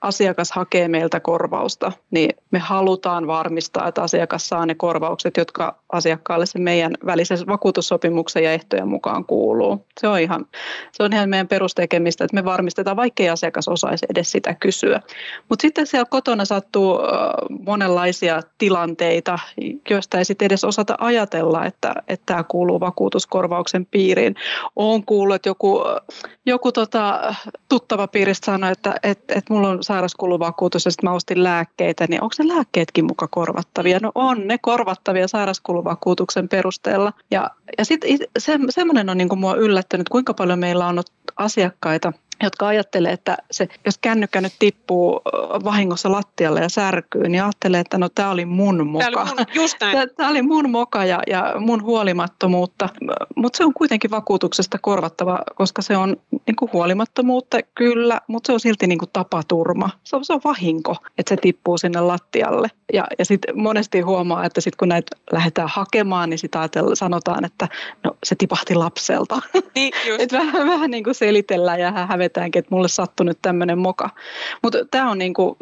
asiakas 0.00 0.52
hakee 0.52 0.88
meiltä 0.88 1.20
korvausta, 1.20 1.92
niin 2.10 2.36
me 2.50 2.58
halutaan 2.58 3.26
varmistaa, 3.26 3.88
että 3.88 4.02
asiakas 4.02 4.48
saa 4.48 4.66
ne 4.66 4.74
korvaukset, 4.74 5.36
jotka 5.36 5.78
asiakkaalle 5.92 6.46
se 6.46 6.58
meidän 6.58 6.92
välisen 7.06 7.38
vakuutussopimuksen 7.46 8.44
ja 8.44 8.52
ehtojen 8.52 8.88
mukaan 8.88 9.24
kuuluu. 9.24 9.86
Se 10.00 10.08
on 10.08 10.20
ihan, 10.20 10.46
se 10.92 11.02
on 11.02 11.12
ihan 11.12 11.28
meidän 11.28 11.48
perustekemistä, 11.48 12.24
että 12.24 12.34
me 12.34 12.44
varmistetaan, 12.44 12.96
vaikkei 12.96 13.28
asiakas 13.28 13.68
osaisi 13.68 14.06
edes 14.10 14.30
sitä 14.30 14.54
kysyä. 14.54 15.00
Mutta 15.48 15.62
sitten 15.62 15.86
siellä 15.86 16.06
kotona 16.10 16.44
sattuu 16.44 16.98
monenlaisia 17.66 18.40
tilanteita, 18.58 19.38
joista 19.90 20.18
ei 20.18 20.24
sitten 20.24 20.46
edes 20.46 20.64
osata 20.64 20.94
ajatella, 20.98 21.64
että, 21.64 21.94
että 22.08 22.26
tämä 22.26 22.44
kuuluu 22.44 22.80
vakuutuskorvauksen 22.80 23.86
piiriin. 23.86 24.34
Olen 24.76 25.04
kuullut, 25.04 25.34
että 25.34 25.48
joku, 25.48 25.80
joku 26.46 26.72
tota, 26.72 26.91
tuttava 27.68 28.06
piiristä 28.06 28.46
sanoi, 28.46 28.72
että 28.72 28.94
et, 29.02 29.24
et 29.28 29.50
mulla 29.50 29.68
on 29.68 29.82
sairauskuluvakuutus 29.82 30.84
ja 30.84 30.90
sitten 30.90 31.10
mä 31.10 31.14
ostin 31.14 31.44
lääkkeitä, 31.44 32.06
niin 32.08 32.22
onko 32.22 32.34
ne 32.38 32.54
lääkkeetkin 32.54 33.04
muka 33.04 33.28
korvattavia? 33.28 33.98
No 34.02 34.12
on 34.14 34.48
ne 34.48 34.58
korvattavia 34.58 35.28
sairauskuluvakuutuksen 35.28 36.48
perusteella. 36.48 37.12
Ja, 37.30 37.50
ja 37.78 37.84
sitten 37.84 38.18
se, 38.38 38.58
semmoinen 38.70 39.10
on 39.10 39.18
niin 39.18 39.28
kuin 39.28 39.38
mua 39.38 39.54
yllättänyt, 39.54 40.08
kuinka 40.08 40.34
paljon 40.34 40.58
meillä 40.58 40.86
on 40.86 41.02
asiakkaita, 41.36 42.12
jotka 42.42 42.66
ajattelee, 42.66 43.12
että 43.12 43.36
se, 43.50 43.68
jos 43.86 43.98
kännykkä 43.98 44.40
nyt 44.40 44.52
tippuu 44.58 45.20
vahingossa 45.64 46.12
lattialle 46.12 46.60
ja 46.60 46.68
särkyy, 46.68 47.28
niin 47.28 47.42
ajattelee, 47.42 47.80
että 47.80 47.98
no 47.98 48.08
tämä 48.08 48.30
oli 48.30 48.44
mun 48.44 48.86
moka. 48.86 49.04
Tämä 49.04 49.22
oli 49.22 49.28
mun, 49.28 49.46
just 49.54 49.76
näin. 49.80 50.10
Tämä 50.16 50.30
oli 50.30 50.42
mun 50.42 50.70
moka 50.70 51.04
ja, 51.04 51.22
ja 51.26 51.54
mun 51.58 51.82
huolimattomuutta, 51.82 52.88
mutta 53.36 53.56
se 53.56 53.64
on 53.64 53.74
kuitenkin 53.74 54.10
vakuutuksesta 54.10 54.78
korvattava, 54.78 55.38
koska 55.54 55.82
se 55.82 55.96
on 55.96 56.16
niin 56.46 56.56
kuin 56.56 56.72
huolimattomuutta 56.72 57.58
kyllä, 57.74 58.20
mutta 58.26 58.46
se 58.46 58.52
on 58.52 58.60
silti 58.60 58.86
niin 58.86 58.98
kuin 58.98 59.10
tapaturma. 59.12 59.90
Se 60.04 60.16
on, 60.16 60.24
se 60.24 60.32
on 60.32 60.40
vahinko, 60.44 60.96
että 61.18 61.34
se 61.34 61.36
tippuu 61.36 61.78
sinne 61.78 62.00
lattialle. 62.00 62.68
Ja, 62.92 63.06
ja 63.18 63.24
sitten 63.24 63.60
monesti 63.60 64.00
huomaa, 64.00 64.44
että 64.44 64.60
sit 64.60 64.76
kun 64.76 64.88
näitä 64.88 65.16
lähdetään 65.32 65.68
hakemaan, 65.68 66.30
niin 66.30 66.38
sitä 66.38 66.68
sanotaan, 66.94 67.44
että 67.44 67.68
no, 68.04 68.16
se 68.24 68.34
tipahti 68.34 68.74
lapselta. 68.74 69.42
Niin, 69.74 69.92
Et 70.18 70.32
vähän, 70.32 70.66
vähän 70.66 70.90
niin 70.90 71.04
kuin 71.04 71.14
selitellään 71.14 71.80
ja 71.80 71.92
hävetäänkin, 71.92 72.60
että 72.60 72.74
mulle 72.74 72.88
sattui 72.88 73.26
nyt 73.26 73.38
tämmöinen 73.42 73.78
moka. 73.78 74.10
Mutta 74.62 74.78
tämä 74.90 75.10
on 75.10 75.18
niin 75.18 75.34
kuin 75.34 75.56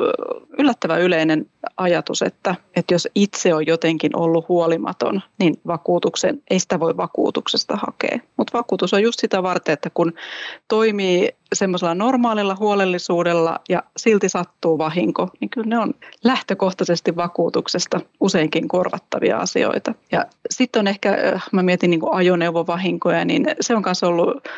yllättävän 0.58 1.00
yleinen 1.00 1.46
ajatus, 1.76 2.22
että, 2.22 2.54
että 2.76 2.94
jos 2.94 3.08
itse 3.14 3.54
on 3.54 3.66
jotenkin 3.66 4.16
ollut 4.16 4.48
huolimaton, 4.48 5.20
niin 5.38 5.54
vakuutuksen, 5.66 6.42
ei 6.50 6.60
sitä 6.60 6.80
voi 6.80 6.96
vakuutuksesta 6.96 7.76
hakea. 7.76 8.18
Mutta 8.36 8.58
vakuutus 8.58 8.94
on 8.94 9.02
just 9.02 9.20
sitä 9.20 9.42
varten, 9.42 9.72
että 9.72 9.90
kun 9.94 10.12
toimii 10.70 11.28
semmoisella 11.52 11.94
normaalilla 11.94 12.56
huolellisuudella 12.60 13.60
ja 13.68 13.82
silti 13.96 14.28
sattuu 14.28 14.78
vahinko, 14.78 15.28
niin 15.40 15.50
kyllä 15.50 15.66
ne 15.66 15.78
on 15.78 15.94
lähtökohtaisesti 16.24 17.16
vakuutuksesta 17.16 18.00
useinkin 18.20 18.68
korvattavia 18.68 19.38
asioita. 19.38 19.94
Ja 20.12 20.26
sitten 20.50 20.80
on 20.80 20.86
ehkä, 20.86 21.18
äh, 21.34 21.44
mä 21.52 21.62
mietin 21.62 21.90
niin 21.90 22.00
ajoneuvovahinkoja, 22.12 23.24
niin 23.24 23.46
se 23.60 23.76
on 23.76 23.82
myös 23.86 24.02
ollut 24.02 24.48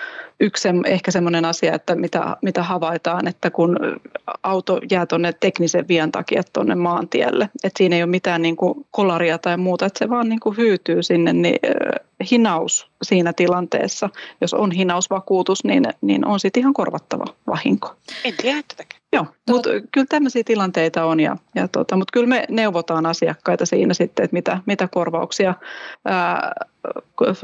yksi 0.43 0.69
ehkä 0.87 1.11
semmoinen 1.11 1.45
asia, 1.45 1.75
että 1.75 1.95
mitä, 1.95 2.37
mitä 2.43 2.63
havaitaan, 2.63 3.29
että 3.29 3.51
kun 3.51 3.79
auto 4.43 4.81
jää 4.91 5.07
tuonne 5.07 5.33
teknisen 5.33 5.89
vian 5.89 6.13
takia 6.13 6.43
tuonne 6.53 6.75
maantielle, 6.75 7.49
että 7.65 7.79
siinä 7.79 7.97
ei 7.97 8.03
ole 8.03 8.11
mitään 8.11 8.43
niin 8.43 8.57
kuin 8.57 8.87
kolaria 8.91 9.39
tai 9.39 9.57
muuta, 9.57 9.87
että 9.87 9.99
se 9.99 10.11
vaan 10.11 10.29
niin 10.29 10.41
kuin 10.41 10.57
hyytyy 10.57 11.03
sinne, 11.03 11.33
niin 11.33 11.59
hinaus 12.31 12.91
siinä 13.03 13.33
tilanteessa, 13.33 14.09
jos 14.41 14.55
on 14.55 14.71
hinausvakuutus, 14.71 15.65
niin, 15.65 15.85
niin 16.01 16.27
on 16.27 16.41
sitten 16.41 16.61
ihan 16.61 16.75
korvattava 16.75 17.25
vahinko. 17.47 17.95
En 18.25 18.35
tiedä 18.37 18.63
tätäkään. 18.69 19.03
Joo, 19.13 19.27
mutta 19.51 19.71
kyllä 19.93 20.07
tämmöisiä 20.09 20.43
tilanteita 20.45 21.05
on, 21.05 21.21
ja, 21.21 21.37
ja 21.55 21.69
tota, 21.69 21.97
mutta 21.97 22.13
kyllä 22.13 22.27
me 22.27 22.45
neuvotaan 22.51 23.07
asiakkaita 23.07 23.67
siinä 23.67 23.95
sitten, 23.95 24.25
että 24.25 24.35
mitä, 24.35 24.59
mitä 24.67 24.89
korvauksia 24.89 25.55
ää, 26.05 26.53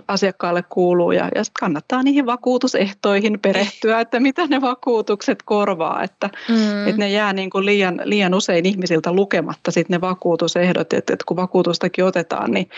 asiakkaalle 0.09 0.64
kuuluu, 0.68 1.12
ja, 1.12 1.28
ja 1.35 1.42
kannattaa 1.61 2.02
niihin 2.02 2.26
vakuutusehtoihin 2.26 3.40
perehtyä, 3.40 4.00
että 4.00 4.21
mitä 4.21 4.47
ne 4.47 4.61
vakuutukset 4.61 5.42
korvaa, 5.42 6.02
että, 6.02 6.30
mm. 6.49 6.88
että 6.88 6.99
ne 6.99 7.11
jää 7.11 7.33
niin 7.33 7.50
kuin 7.50 7.66
liian, 7.66 8.00
liian 8.04 8.35
usein 8.35 8.66
ihmisiltä 8.66 9.12
lukematta 9.12 9.71
sitten 9.71 9.95
ne 9.95 10.00
vakuutusehdot, 10.00 10.92
että, 10.92 11.12
että 11.12 11.25
kun 11.26 11.37
vakuutustakin 11.37 12.04
otetaan, 12.04 12.50
niin 12.50 12.68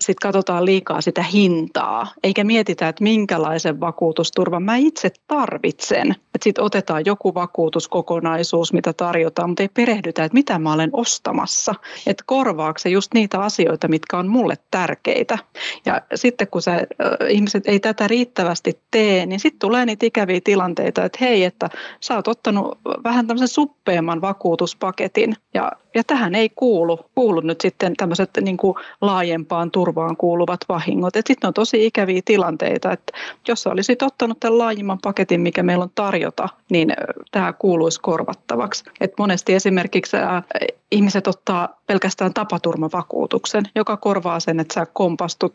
sitten 0.00 0.28
katsotaan 0.28 0.64
liikaa 0.64 1.00
sitä 1.00 1.22
hintaa, 1.22 2.06
eikä 2.22 2.44
mietitä, 2.44 2.88
että 2.88 3.04
minkälaisen 3.04 3.80
vakuutusturvan 3.80 4.62
mä 4.62 4.76
itse 4.76 5.10
tarvitsen. 5.26 6.10
Että 6.10 6.44
sitten 6.44 6.64
otetaan 6.64 7.02
joku 7.06 7.34
vakuutuskokonaisuus, 7.34 8.72
mitä 8.72 8.92
tarjotaan, 8.92 9.50
mutta 9.50 9.62
ei 9.62 9.68
perehdytä, 9.68 10.24
että 10.24 10.34
mitä 10.34 10.58
mä 10.58 10.72
olen 10.72 10.90
ostamassa. 10.92 11.74
Että 12.06 12.24
korvaako 12.26 12.78
se 12.78 12.88
just 12.88 13.14
niitä 13.14 13.40
asioita, 13.40 13.88
mitkä 13.88 14.18
on 14.18 14.28
mulle 14.28 14.54
tärkeitä. 14.70 15.38
Ja 15.86 16.02
sitten 16.14 16.48
kun 16.48 16.62
sä, 16.62 16.86
ihmiset 17.28 17.68
ei 17.68 17.80
tätä 17.80 18.08
riittävästi 18.08 18.80
tee, 18.90 19.26
niin 19.26 19.40
sitten 19.40 19.58
tulee 19.58 19.86
niitä 19.86 20.06
ikäviä 20.06 20.40
tilanteita, 20.44 21.04
että 21.04 21.18
hei, 21.20 21.44
että 21.44 21.68
sä 22.00 22.14
oot 22.14 22.28
ottanut 22.28 22.78
vähän 23.04 23.26
tämmöisen 23.26 23.48
suppeamman 23.48 24.20
vakuutuspaketin. 24.20 25.36
Ja, 25.54 25.72
ja 25.94 26.04
tähän 26.04 26.34
ei 26.34 26.48
kuulu, 26.48 27.00
kuulu 27.14 27.40
nyt 27.40 27.60
sitten 27.60 27.96
tämmöiset 27.96 28.30
niin 28.40 28.56
kuin 28.56 28.74
laajempaan 29.00 29.70
turvaan 29.70 30.16
kuuluvat 30.16 30.60
vahingot. 30.68 31.14
Sitten 31.26 31.48
on 31.48 31.54
tosi 31.54 31.86
ikäviä 31.86 32.20
tilanteita, 32.24 32.92
että 32.92 33.12
jos 33.48 33.66
olisit 33.66 34.02
ottanut 34.02 34.40
tämän 34.40 34.58
laajimman 34.58 34.98
paketin, 35.02 35.40
mikä 35.40 35.62
meillä 35.62 35.82
on 35.82 35.90
tarjota, 35.94 36.48
niin 36.70 36.92
tämä 37.30 37.52
kuuluisi 37.52 38.00
korvattavaksi. 38.00 38.84
Et 39.00 39.12
monesti 39.18 39.54
esimerkiksi 39.54 40.16
ihmiset 40.90 41.26
ottaa 41.26 41.80
pelkästään 41.86 42.34
tapaturmavakuutuksen, 42.34 43.64
joka 43.74 43.96
korvaa 43.96 44.40
sen, 44.40 44.60
että 44.60 44.74
sä 44.74 44.86
kompastut 44.92 45.52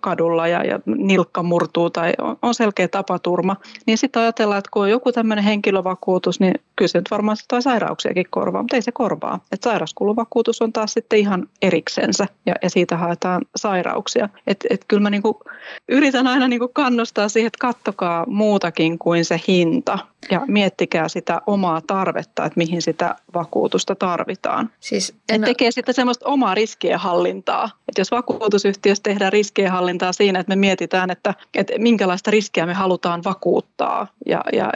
kadulla 0.00 0.48
ja, 0.48 0.64
ja 0.64 0.80
nilkka 0.86 1.42
murtuu 1.42 1.90
tai 1.90 2.12
on 2.42 2.54
selkeä 2.54 2.88
tapaturma. 2.88 3.56
Niin 3.86 3.98
sitten 3.98 4.22
ajatellaan, 4.22 4.58
että 4.58 4.70
kun 4.72 4.82
on 4.82 4.90
joku 4.90 5.12
tämmöinen 5.12 5.44
henkilövakuutus, 5.44 6.40
niin 6.40 6.54
kyllä 6.76 6.88
se 6.88 6.98
nyt 6.98 7.10
varmaan 7.10 7.36
sitä 7.36 7.60
sairauksiakin 7.60 8.26
korvaa, 8.30 8.62
mutta 8.62 8.76
ei 8.76 8.82
se 8.82 8.92
korvaa. 8.92 9.40
Et 9.52 9.62
sairauskuluvakuutus 9.80 10.62
on 10.62 10.72
taas 10.72 10.92
sitten 10.92 11.18
ihan 11.18 11.48
eriksensä 11.62 12.26
ja, 12.46 12.54
ja 12.62 12.70
siitä 12.70 12.96
haetaan 12.96 13.42
sairauksia. 13.56 14.28
Et, 14.46 14.66
et 14.70 14.84
kyllä 14.88 15.02
mä 15.02 15.10
niinku 15.10 15.40
yritän 15.88 16.26
aina 16.26 16.48
niinku 16.48 16.68
kannustaa 16.68 17.28
siihen, 17.28 17.46
että 17.46 17.58
kattokaa 17.60 18.26
muutakin 18.26 18.98
kuin 18.98 19.24
se 19.24 19.40
hinta. 19.48 19.98
Ja 20.30 20.40
miettikää 20.48 21.08
sitä 21.08 21.40
omaa 21.46 21.80
tarvetta, 21.86 22.44
että 22.44 22.58
mihin 22.58 22.82
sitä 22.82 23.14
vakuutusta 23.34 23.94
tarvitaan. 23.94 24.70
Siis 24.80 25.14
en... 25.28 25.40
tekee 25.40 25.70
sitten 25.70 25.94
semmoista 25.94 26.28
omaa 26.28 26.54
riskienhallintaa. 26.54 27.70
Että 27.88 28.00
jos 28.00 28.10
vakuutusyhtiössä 28.10 29.02
tehdään 29.02 29.32
riskienhallintaa 29.32 30.12
siinä, 30.12 30.40
että 30.40 30.50
me 30.50 30.56
mietitään, 30.56 31.10
että, 31.10 31.34
että 31.54 31.72
minkälaista 31.78 32.30
riskiä 32.30 32.66
me 32.66 32.74
halutaan 32.74 33.24
vakuuttaa. 33.24 34.06
Ja, 34.26 34.44
ja 34.52 34.72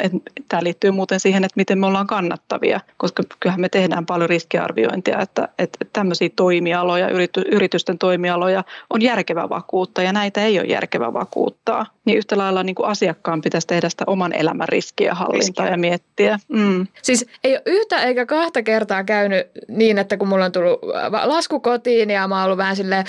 tämä 0.48 0.62
liittyy 0.62 0.90
muuten 0.90 1.20
siihen, 1.20 1.44
että 1.44 1.56
miten 1.56 1.78
me 1.78 1.86
ollaan 1.86 2.06
kannattavia, 2.06 2.80
koska 2.96 3.22
kyllähän 3.40 3.60
me 3.60 3.68
tehdään 3.68 4.06
paljon 4.06 4.28
riskiarviointia, 4.28 5.20
että, 5.20 5.48
että 5.58 5.78
tämmöisiä 5.92 6.28
toimialoja, 6.36 7.08
yrity, 7.08 7.40
yritysten 7.40 7.98
toimialoja 7.98 8.64
on 8.90 9.02
järkevä 9.02 9.48
vakuuttaa 9.48 10.04
ja 10.04 10.12
näitä 10.12 10.40
ei 10.40 10.58
ole 10.58 10.66
järkevä 10.66 11.12
vakuuttaa. 11.12 11.86
Niin 12.04 12.18
yhtä 12.18 12.38
lailla 12.38 12.62
niin 12.62 12.74
kuin 12.74 12.88
asiakkaan 12.88 13.40
pitäisi 13.40 13.66
tehdä 13.66 13.88
sitä 13.88 14.04
oman 14.06 14.32
elämän 14.32 14.68
riskiä 14.68 15.14
hallintaa 15.34 15.68
ja 15.68 15.76
miettiä. 15.76 16.38
Mm. 16.48 16.86
Siis 17.02 17.26
ei 17.44 17.52
ole 17.52 17.62
yhtä 17.66 18.02
eikä 18.02 18.26
kahta 18.26 18.62
kertaa 18.62 19.04
käynyt 19.04 19.46
niin, 19.68 19.98
että 19.98 20.16
kun 20.16 20.28
mulla 20.28 20.44
on 20.44 20.52
tullut 20.52 20.80
lasku 21.24 21.60
kotiin 21.60 22.10
ja 22.10 22.28
mä 22.28 22.36
oon 22.36 22.44
ollut 22.44 22.58
vähän 22.58 22.76
silleen, 22.76 23.04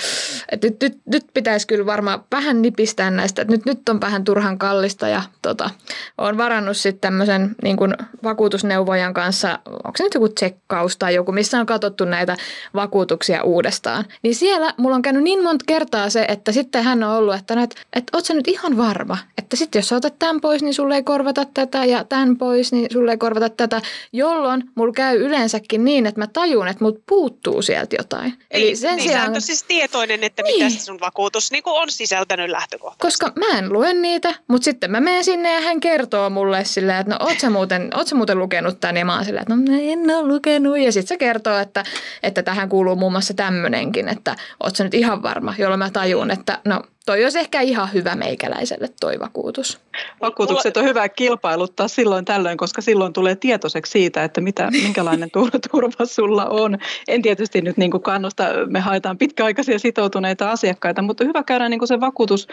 että 0.52 0.66
nyt, 0.66 0.76
nyt, 0.82 0.98
nyt 1.06 1.24
pitäisi 1.34 1.66
kyllä 1.66 1.86
varmaan 1.86 2.24
vähän 2.32 2.62
nipistää 2.62 3.10
näistä, 3.10 3.42
että 3.42 3.54
nyt, 3.54 3.64
nyt 3.64 3.88
on 3.88 4.00
vähän 4.00 4.24
turhan 4.24 4.58
kallista 4.58 5.08
ja 5.08 5.22
tota, 5.42 5.70
oon 6.18 6.38
varannut 6.38 6.76
sitten 6.76 7.00
tämmöisen 7.00 7.54
niin 7.62 7.76
kuin 7.76 7.94
vakuutusneuvojan 8.22 9.14
kanssa, 9.14 9.58
onko 9.66 9.96
se 9.96 10.02
nyt 10.02 10.14
joku 10.14 10.28
tsekkaus 10.28 10.96
tai 10.96 11.14
joku, 11.14 11.32
missä 11.32 11.60
on 11.60 11.66
katsottu 11.66 12.04
näitä 12.04 12.36
vakuutuksia 12.74 13.42
uudestaan. 13.42 14.04
Niin 14.22 14.34
siellä 14.34 14.74
mulla 14.76 14.96
on 14.96 15.02
käynyt 15.02 15.22
niin 15.22 15.42
monta 15.42 15.64
kertaa 15.68 16.10
se, 16.10 16.24
että 16.28 16.52
sitten 16.52 16.84
hän 16.84 17.02
on 17.02 17.10
ollut, 17.10 17.34
että, 17.34 17.62
että, 17.62 17.76
että 17.92 18.16
oot 18.16 18.24
sä 18.24 18.34
nyt 18.34 18.48
ihan 18.48 18.76
varma, 18.76 19.18
että 19.38 19.56
sitten 19.56 19.78
jos 19.78 19.88
sä 19.88 19.96
otat 19.96 20.18
tämän 20.18 20.40
pois, 20.40 20.62
niin 20.62 20.74
sulle 20.74 20.94
ei 20.94 21.02
korvata 21.02 21.44
tätä 21.54 21.84
ja 21.84 22.04
tämän 22.16 22.36
pois, 22.36 22.72
niin 22.72 22.86
sulle 22.92 23.10
ei 23.10 23.18
korvata 23.18 23.48
tätä, 23.48 23.82
jolloin 24.12 24.64
mulla 24.74 24.92
käy 24.92 25.18
yleensäkin 25.18 25.84
niin, 25.84 26.06
että 26.06 26.20
mä 26.20 26.26
tajun, 26.26 26.68
että 26.68 26.84
mut 26.84 27.02
puuttuu 27.06 27.62
sieltä 27.62 27.96
jotain. 27.98 28.30
Niin, 28.30 28.38
Eli 28.50 28.76
sen 28.76 28.96
niin, 28.96 29.08
sijaan... 29.08 29.34
Sä 29.34 29.40
siis 29.40 29.62
tietoinen, 29.62 30.24
että 30.24 30.42
niin. 30.42 30.64
mitä 30.64 30.84
sun 30.84 31.00
vakuutus 31.00 31.50
niin 31.50 31.62
on 31.66 31.90
sisältänyt 31.90 32.50
lähtökohtaisesti. 32.50 33.24
Koska 33.24 33.40
mä 33.40 33.58
en 33.58 33.72
lue 33.72 33.94
niitä, 33.94 34.34
mutta 34.48 34.64
sitten 34.64 34.90
mä 34.90 35.00
menen 35.00 35.24
sinne 35.24 35.54
ja 35.54 35.60
hän 35.60 35.80
kertoo 35.80 36.30
mulle 36.30 36.64
silleen, 36.64 36.98
että 36.98 37.12
no 37.12 37.26
oot 37.26 37.40
sä 37.40 37.50
muuten, 37.50 37.90
oot 37.94 38.06
sä 38.06 38.14
muuten 38.14 38.38
lukenut 38.38 38.80
tämän? 38.80 38.96
Ja 38.96 39.04
mä 39.04 39.14
oon 39.14 39.24
silleen, 39.24 39.42
että 39.42 39.72
no 39.72 39.78
en 39.80 40.16
ole 40.16 40.28
lukenut. 40.34 40.78
Ja 40.78 40.92
sitten 40.92 41.08
se 41.08 41.16
kertoo, 41.16 41.58
että, 41.58 41.84
että 42.22 42.42
tähän 42.42 42.68
kuuluu 42.68 42.96
muun 42.96 43.12
muassa 43.12 43.34
tämmöinenkin, 43.34 44.08
että 44.08 44.36
oot 44.62 44.76
sä 44.76 44.84
nyt 44.84 44.94
ihan 44.94 45.22
varma, 45.22 45.54
jolloin 45.58 45.78
mä 45.78 45.90
tajun, 45.90 46.30
että 46.30 46.58
no 46.64 46.82
toi 47.06 47.22
olisi 47.22 47.38
ehkä 47.38 47.60
ihan 47.60 47.92
hyvä 47.92 48.14
meikäläiselle 48.14 48.88
toi 49.00 49.18
vakuutus. 49.18 49.80
Vakuutukset 50.20 50.76
on 50.76 50.84
hyvä 50.84 51.08
kilpailuttaa 51.08 51.88
silloin 51.88 52.24
tällöin, 52.24 52.58
koska 52.58 52.80
silloin 52.80 53.12
tulee 53.12 53.36
tietoiseksi 53.36 53.92
siitä, 53.92 54.24
että 54.24 54.40
mitä, 54.40 54.70
minkälainen 54.82 55.30
turva 55.70 56.06
sulla 56.06 56.46
on. 56.46 56.78
En 57.08 57.22
tietysti 57.22 57.62
nyt 57.62 57.76
niin 57.76 57.90
kuin 57.90 58.02
kannusta, 58.02 58.44
me 58.70 58.80
haetaan 58.80 59.18
pitkäaikaisia 59.18 59.78
sitoutuneita 59.78 60.50
asiakkaita, 60.50 61.02
mutta 61.02 61.24
hyvä 61.24 61.42
käydä 61.42 61.68
niin 61.68 61.78
kuin 61.78 61.88
se 61.88 62.00
vakuutus, 62.00 62.48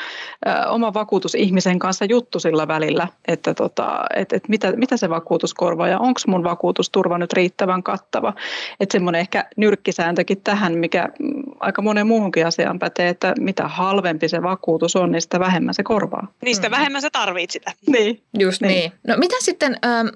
oma 0.70 0.94
vakuutus 0.94 1.36
ihmisen 1.36 1.80
kanssa 1.80 2.06
juttu 2.06 2.40
sillä 2.40 2.68
välillä, 2.68 3.08
että 3.28 3.54
tota, 3.54 4.06
et, 4.16 4.34
et 4.34 4.50
mitä, 4.50 4.72
mitä 4.76 4.98
se 4.98 5.10
vakuutus 5.10 5.54
korvaa 5.54 5.88
ja 5.88 6.00
onko 6.00 6.20
mun 6.28 6.44
vakuutusturva 6.44 7.18
nyt 7.18 7.34
riittävän 7.34 7.84
kattava. 7.84 8.34
Että 8.80 8.94
semmoinen 8.94 9.22
ehkä 9.22 9.46
nyrkkisääntökin 9.58 10.42
tähän, 10.42 10.74
mikä 10.74 11.10
mm, 11.20 11.44
aika 11.60 11.82
monen 11.82 12.08
muuhunkin 12.08 12.48
asiaan 12.48 12.80
pätee, 12.80 13.10
että 13.10 13.34
mitä 13.40 13.68
halvempi 13.68 14.30
se 14.30 14.43
vakuutus 14.44 14.96
on, 14.96 15.12
niin 15.12 15.22
sitä 15.22 15.40
vähemmän 15.40 15.74
se 15.74 15.84
korvaa. 15.84 16.28
Niistä 16.46 16.70
mm. 16.70 16.72
vähemmän 16.72 17.02
sä 17.02 17.10
tarvit 17.10 17.52
sitä. 17.52 17.72
Niin. 17.88 18.22
Just 18.40 18.62
niin. 18.62 18.70
niin. 18.70 18.92
No 19.08 19.18
mitä 19.18 19.36
sitten, 19.40 19.78
ähm, 19.86 20.08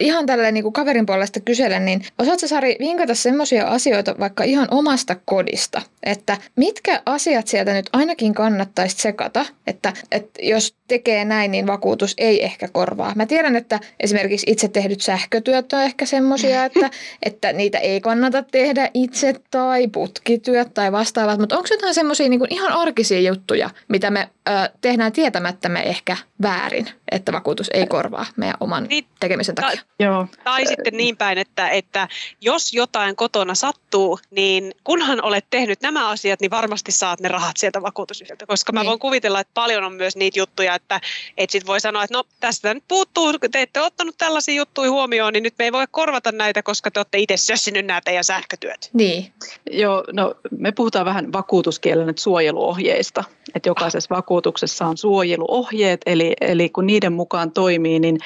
ihan 0.00 0.26
tällä 0.26 0.50
niin 0.50 0.62
kuin 0.62 0.72
kaverin 0.72 1.06
puolesta 1.06 1.40
kyselen, 1.40 1.84
niin 1.84 2.04
osaatko 2.18 2.46
Sari 2.46 2.76
vinkata 2.80 3.14
semmoisia 3.14 3.68
asioita 3.68 4.14
vaikka 4.18 4.44
ihan 4.44 4.68
omasta 4.70 5.16
kodista, 5.24 5.82
että 6.02 6.36
mitkä 6.56 7.02
asiat 7.06 7.48
sieltä 7.48 7.72
nyt 7.72 7.90
ainakin 7.92 8.34
kannattaisi 8.34 8.96
sekata, 8.96 9.46
että, 9.66 9.92
että 10.12 10.40
jos 10.42 10.74
tekee 10.88 11.24
näin, 11.24 11.50
niin 11.50 11.66
vakuutus 11.66 12.14
ei 12.18 12.44
ehkä 12.44 12.68
korvaa. 12.68 13.12
Mä 13.14 13.26
tiedän, 13.26 13.56
että 13.56 13.80
esimerkiksi 14.00 14.50
itse 14.50 14.68
tehdyt 14.68 15.00
sähkötyöt 15.00 15.72
on 15.72 15.82
ehkä 15.82 16.06
semmoisia, 16.06 16.64
että, 16.64 16.90
että 17.26 17.52
niitä 17.52 17.78
ei 17.78 18.00
kannata 18.00 18.42
tehdä 18.42 18.90
itse 18.94 19.34
tai 19.50 19.88
putkityöt 19.88 20.74
tai 20.74 20.92
vastaavat, 20.92 21.40
mutta 21.40 21.56
onko 21.56 21.68
jotain 21.70 21.94
semmoisia 21.94 22.28
niin 22.28 22.46
ihan 22.50 22.72
arkisia 22.72 23.20
juttuja, 23.20 23.70
mitä 23.88 24.10
me 24.10 24.28
ö, 24.48 24.52
tehdään 24.80 25.12
tietämättämme 25.12 25.82
ehkä 25.82 26.16
väärin, 26.42 26.88
että 27.10 27.32
vakuutus 27.32 27.70
ei 27.74 27.86
korvaa 27.86 28.26
meidän 28.36 28.56
oman 28.60 28.84
niin, 28.84 29.04
tekemisen 29.20 29.54
takia? 29.54 29.71
Tai, 29.76 29.84
joo. 29.98 30.26
tai 30.44 30.66
sitten 30.66 30.96
niin 30.96 31.16
päin, 31.16 31.38
että, 31.38 31.68
että 31.68 32.08
jos 32.40 32.72
jotain 32.72 33.16
kotona 33.16 33.54
sattuu, 33.54 34.18
niin 34.30 34.74
kunhan 34.84 35.24
olet 35.24 35.46
tehnyt 35.50 35.80
nämä 35.80 36.08
asiat, 36.08 36.40
niin 36.40 36.50
varmasti 36.50 36.92
saat 36.92 37.20
ne 37.20 37.28
rahat 37.28 37.56
sieltä 37.56 37.82
vakuutusyhtiöltä, 37.82 38.46
koska 38.46 38.72
niin. 38.72 38.78
mä 38.78 38.88
voin 38.88 38.98
kuvitella, 38.98 39.40
että 39.40 39.50
paljon 39.54 39.84
on 39.84 39.92
myös 39.92 40.16
niitä 40.16 40.38
juttuja, 40.38 40.74
että 40.74 41.00
et 41.36 41.50
sit 41.50 41.66
voi 41.66 41.80
sanoa, 41.80 42.04
että 42.04 42.16
no 42.16 42.24
tästä 42.40 42.74
nyt 42.74 42.84
puuttuu, 42.88 43.32
te 43.38 43.62
ette 43.62 43.80
ottanut 43.80 44.14
tällaisia 44.18 44.54
juttuja 44.54 44.90
huomioon, 44.90 45.32
niin 45.32 45.42
nyt 45.42 45.54
me 45.58 45.64
ei 45.64 45.72
voi 45.72 45.86
korvata 45.90 46.32
näitä, 46.32 46.62
koska 46.62 46.90
te 46.90 47.00
olette 47.00 47.18
itse 47.18 47.36
sössinyt 47.36 47.86
nämä 47.86 48.00
teidän 48.04 48.24
sähkötyöt. 48.24 48.90
Niin. 48.92 49.32
Joo, 49.70 50.04
no 50.12 50.34
me 50.50 50.72
puhutaan 50.72 51.06
vähän 51.06 51.32
vakuutuskielen 51.32 52.06
nyt 52.06 52.18
suojeluohjeista, 52.18 53.24
että 53.54 53.68
jokaisessa 53.68 54.14
vakuutuksessa 54.14 54.86
on 54.86 54.96
suojeluohjeet, 54.96 56.00
eli, 56.06 56.32
eli 56.40 56.68
kun 56.68 56.86
niiden 56.86 57.12
mukaan 57.12 57.50
toimii, 57.50 58.00
niin 58.00 58.18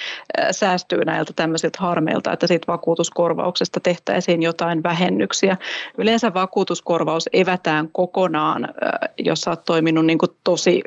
säästyy 0.51 1.05
näiltä 1.05 1.33
tämmöisiltä 1.37 1.79
harmeilta, 1.81 2.33
että 2.33 2.47
siitä 2.47 2.73
vakuutuskorvauksesta 2.73 3.81
tehtäisiin 3.81 4.43
jotain 4.43 4.83
vähennyksiä. 4.83 5.57
Yleensä 5.99 6.35
vakuutuskorvaus 6.35 7.29
evätään 7.33 7.89
kokonaan, 7.93 8.69
jos 9.19 9.49
oot 9.49 9.65
toiminut 9.65 10.07
niin 10.07 10.19
kuin 10.19 10.31
tosi 10.45 10.83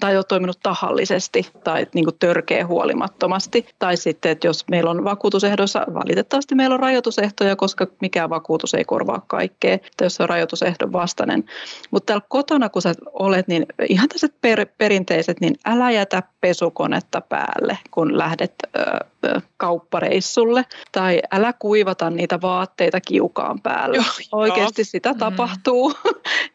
tai 0.00 0.16
oot 0.16 0.28
toiminut 0.28 0.58
tahallisesti 0.62 1.50
tai 1.64 1.86
niin 1.94 2.04
kuin 2.04 2.16
törkeä 2.18 2.66
huolimattomasti. 2.66 3.66
Tai 3.78 3.96
sitten, 3.96 4.32
että 4.32 4.46
jos 4.46 4.64
meillä 4.70 4.90
on 4.90 5.04
vakuutusehdossa, 5.04 5.86
valitettavasti 5.94 6.54
meillä 6.54 6.74
on 6.74 6.80
rajoitusehtoja, 6.80 7.56
koska 7.56 7.86
mikään 8.00 8.30
vakuutus 8.30 8.74
ei 8.74 8.84
korvaa 8.84 9.24
kaikkea, 9.26 9.78
tai 9.78 10.06
jos 10.06 10.14
se 10.14 10.22
on 10.22 10.28
rajoitusehdon 10.28 10.92
vastainen. 10.92 11.44
Mutta 11.90 12.06
täällä 12.06 12.26
kotona, 12.28 12.68
kun 12.68 12.82
sä 12.82 12.94
olet, 13.12 13.48
niin 13.48 13.66
ihan 13.88 14.08
tässä 14.08 14.28
per, 14.40 14.66
perinteiset, 14.78 15.40
niin 15.40 15.54
älä 15.64 15.90
jätä 15.90 16.22
pesukonetta 16.46 17.20
päälle, 17.20 17.78
kun 17.90 18.18
lähdet 18.18 18.54
ö, 18.76 18.80
ö, 19.24 19.40
kauppareissulle. 19.56 20.64
Tai 20.92 21.20
älä 21.32 21.52
kuivata 21.58 22.10
niitä 22.10 22.40
vaatteita 22.40 23.00
kiukaan 23.00 23.60
päälle. 23.60 23.96
Joo, 23.96 24.04
Oikeasti 24.32 24.82
joo. 24.82 24.86
sitä 24.86 25.12
mm. 25.12 25.18
tapahtuu 25.18 25.92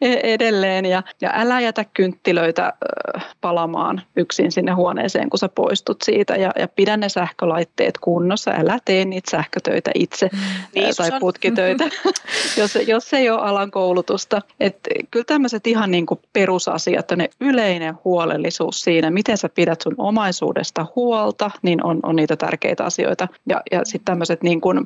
edelleen. 0.34 0.86
Ja, 0.86 1.02
ja 1.20 1.30
älä 1.34 1.60
jätä 1.60 1.84
kynttilöitä 1.94 2.72
ö, 3.16 3.20
palamaan 3.40 4.02
yksin 4.16 4.52
sinne 4.52 4.72
huoneeseen, 4.72 5.30
kun 5.30 5.38
sä 5.38 5.48
poistut 5.48 6.02
siitä. 6.02 6.36
Ja, 6.36 6.50
ja 6.58 6.68
pidä 6.68 6.96
ne 6.96 7.08
sähkölaitteet 7.08 7.98
kunnossa. 7.98 8.50
Älä 8.50 8.78
tee 8.84 9.04
niitä 9.04 9.30
sähkötöitä 9.30 9.90
itse 9.94 10.28
mm. 10.32 10.38
niin, 10.74 10.96
tai 10.96 11.10
putkitöitä, 11.20 11.84
jos, 12.58 12.78
jos 12.86 13.12
ei 13.12 13.30
ole 13.30 13.40
alan 13.40 13.70
koulutusta. 13.70 14.40
Et, 14.60 14.78
kyllä 15.10 15.24
tämmöiset 15.24 15.66
ihan 15.66 15.90
niin 15.90 16.06
kuin 16.06 16.20
perusasiat, 16.32 17.10
ne 17.16 17.30
yleinen 17.40 17.94
huolellisuus 18.04 18.80
siinä, 18.80 19.10
miten 19.10 19.38
sä 19.38 19.48
pidät 19.48 19.81
sun 19.82 19.94
omaisuudesta 19.98 20.86
huolta, 20.96 21.50
niin 21.62 21.86
on, 21.86 22.00
on 22.02 22.16
niitä 22.16 22.36
tärkeitä 22.36 22.84
asioita. 22.84 23.28
Ja, 23.48 23.62
ja 23.72 23.80
sitten 23.84 24.04
tämmöiset 24.04 24.42
niin 24.42 24.60
kuin, 24.60 24.78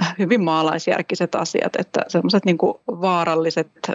äh, 0.00 0.14
hyvin 0.18 0.44
maalaisjärkiset 0.44 1.34
asiat, 1.34 1.76
että 1.78 2.04
semmoiset 2.08 2.44
niin 2.44 2.58
vaaralliset, 2.86 3.70
äh, 3.88 3.94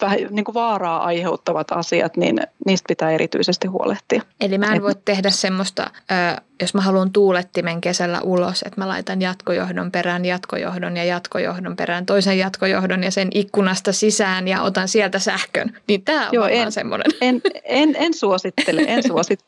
vähän 0.00 0.18
niin 0.30 0.44
kuin 0.44 0.54
vaaraa 0.54 1.04
aiheuttavat 1.04 1.72
asiat, 1.72 2.16
niin 2.16 2.40
niistä 2.66 2.84
pitää 2.88 3.10
erityisesti 3.10 3.68
huolehtia. 3.68 4.22
Eli 4.40 4.58
mä 4.58 4.74
en 4.74 4.82
voi 4.82 4.94
tehdä 5.04 5.30
semmoista 5.30 5.90
äh, 6.12 6.36
jos 6.60 6.74
mä 6.74 6.80
haluan 6.80 7.12
tuulettimen 7.12 7.80
kesällä 7.80 8.20
ulos, 8.20 8.62
että 8.62 8.80
mä 8.80 8.88
laitan 8.88 9.22
jatkojohdon 9.22 9.92
perään 9.92 10.24
jatkojohdon 10.24 10.96
ja 10.96 11.04
jatkojohdon 11.04 11.76
perään 11.76 12.06
toisen 12.06 12.38
jatkojohdon 12.38 13.04
ja 13.04 13.10
sen 13.10 13.28
ikkunasta 13.34 13.92
sisään 13.92 14.48
ja 14.48 14.62
otan 14.62 14.88
sieltä 14.88 15.18
sähkön, 15.18 15.76
niin 15.88 16.02
tämä 16.02 16.26
on 16.26 16.34
Joo, 16.34 16.46
en, 16.46 16.72
semmoinen. 16.72 17.06
En, 17.20 17.40
en, 17.64 17.96
en, 17.98 18.14
suosittele, 18.14 18.84
en 18.86 19.02
suosittele, 19.02 19.39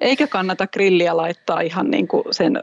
eikä 0.00 0.26
kannata 0.26 0.66
grilliä 0.66 1.16
laittaa 1.16 1.60
ihan 1.60 1.90
niin 1.90 2.08
kuin 2.08 2.24
sen 2.30 2.60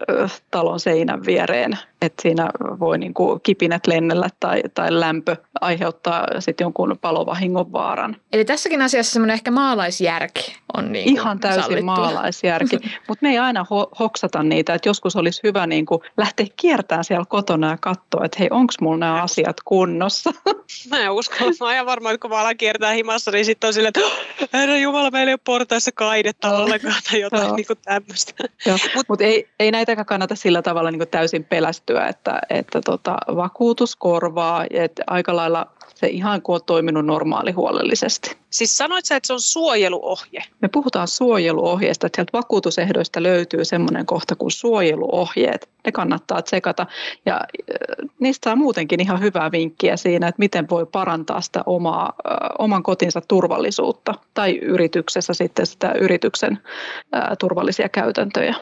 talon 0.52 0.80
seinän 0.80 1.26
viereen, 1.26 1.78
että 2.02 2.22
siinä 2.22 2.50
voi 2.80 2.98
niin 2.98 3.13
kuin 3.13 3.42
kipinät 3.42 3.88
lennellä 3.88 4.30
tai, 4.40 4.62
tai 4.74 5.00
lämpö 5.00 5.36
aiheuttaa 5.62 6.28
sitten 6.40 6.66
jonkun 6.66 6.98
palovahingon 7.02 7.72
vaaran. 7.72 8.16
Eli 8.34 8.46
tässäkin 8.46 8.82
asiassa 8.82 9.13
semmoinen 9.13 9.34
ehkä 9.34 9.52
maalaisjärki 9.52 10.56
on 10.78 10.92
niin 10.92 11.10
Ihan 11.10 11.40
täysin 11.40 11.63
sallittua. 11.63 11.96
maalaisjärki, 11.96 12.78
mutta 13.08 13.26
me 13.26 13.30
ei 13.30 13.38
aina 13.38 13.63
ho- 13.63 13.96
hoksata 14.00 14.44
niitä, 14.44 14.74
että 14.74 14.90
joskus 14.90 15.16
olisi 15.16 15.42
hyvä 15.44 15.68
niin 15.68 15.86
kuin 15.86 16.02
lähteä 16.18 16.46
kiertämään 16.58 17.04
siellä 17.04 17.26
kotona 17.30 17.70
ja 17.70 17.78
katsoa, 17.78 18.26
että 18.26 18.38
hei, 18.40 18.48
onko 18.52 18.74
mulla 18.82 18.98
nämä 18.98 19.24
asiat 19.24 19.58
kunnossa? 19.66 20.34
Mä 20.90 21.00
en 21.00 21.12
usko, 21.12 21.36
mä 21.60 21.68
ajan 21.68 21.86
varmaan, 21.86 22.16
että 22.16 22.22
kun 22.22 22.32
mä 22.32 22.40
alan 22.42 22.58
kiertää 22.58 22.92
himassa, 22.92 23.32
niin 23.32 23.46
sitten 23.46 23.68
on 23.68 23.74
silleen, 23.74 23.94
että 23.96 24.10
herra 24.58 24.78
Jumala, 24.78 25.12
meillä 25.12 25.30
ei 25.30 25.34
ole 25.34 25.40
portaissa 25.44 25.92
kaidetta 25.92 26.57
ollenkaan 26.58 27.02
tai 27.12 27.22
jotain 27.22 27.56
niin 27.56 27.67
kuin 27.67 27.80
tämmöistä. 27.84 28.34
Mutta 28.96 29.06
Mut 29.10 29.22
ei, 29.22 29.50
ei 29.60 29.72
näitäkään 29.72 30.06
kannata 30.06 30.36
sillä 30.36 30.62
tavalla 30.62 30.91
niin 30.91 31.00
kuin 31.00 31.10
täysin 31.10 31.43
pelästyä, 31.43 32.08
että, 32.08 32.39
että 32.50 32.82
tota, 32.82 33.17
vakuutus 33.36 33.96
korvaa, 33.96 34.65
että 34.70 35.04
aika 35.08 35.36
lailla 35.36 35.77
se 35.95 36.08
ihan 36.08 36.41
kuin 36.41 36.56
on 36.56 36.62
toiminut 36.65 37.06
normaali 37.06 37.52
huolellisesti. 37.52 38.38
Siis 38.50 38.78
sanoit 38.78 39.06
sä, 39.06 39.15
että 39.15 39.28
se 39.28 39.34
on 39.34 39.41
suojeluohje? 39.41 40.43
Me 40.62 40.67
puhutaan 40.67 41.08
suojeluohjeesta, 41.08 42.08
että 42.08 42.17
sieltä 42.17 42.38
vakuutusehdoista 42.38 43.23
löytyy 43.23 43.65
semmoinen 43.65 44.06
kohta 44.06 44.36
kuin 44.36 44.52
suojeluohjeet. 44.52 45.69
Ne 45.86 45.91
kannattaa 45.91 46.41
tsekata 46.41 46.86
ja 47.26 47.36
äh, 47.36 48.10
niistä 48.19 48.50
saa 48.50 48.56
muutenkin 48.56 49.00
ihan 49.00 49.21
hyvää 49.21 49.52
vinkkiä 49.52 49.97
siinä, 49.97 50.28
että 50.28 50.39
miten 50.39 50.69
voi 50.69 50.86
parantaa 50.86 51.41
sitä 51.41 51.63
omaa, 51.65 52.06
äh, 52.06 52.38
oman 52.60 52.84
kotinsa 52.84 53.21
turvallisuutta 53.28 54.13
tai 54.34 54.58
yrityksessä 54.58 55.34
sitten 55.34 55.65
sitä 55.65 55.91
yrityksen 55.91 56.60
äh, 57.15 57.23
turvallisia 57.39 57.89
käytäntöjä. 57.89 58.56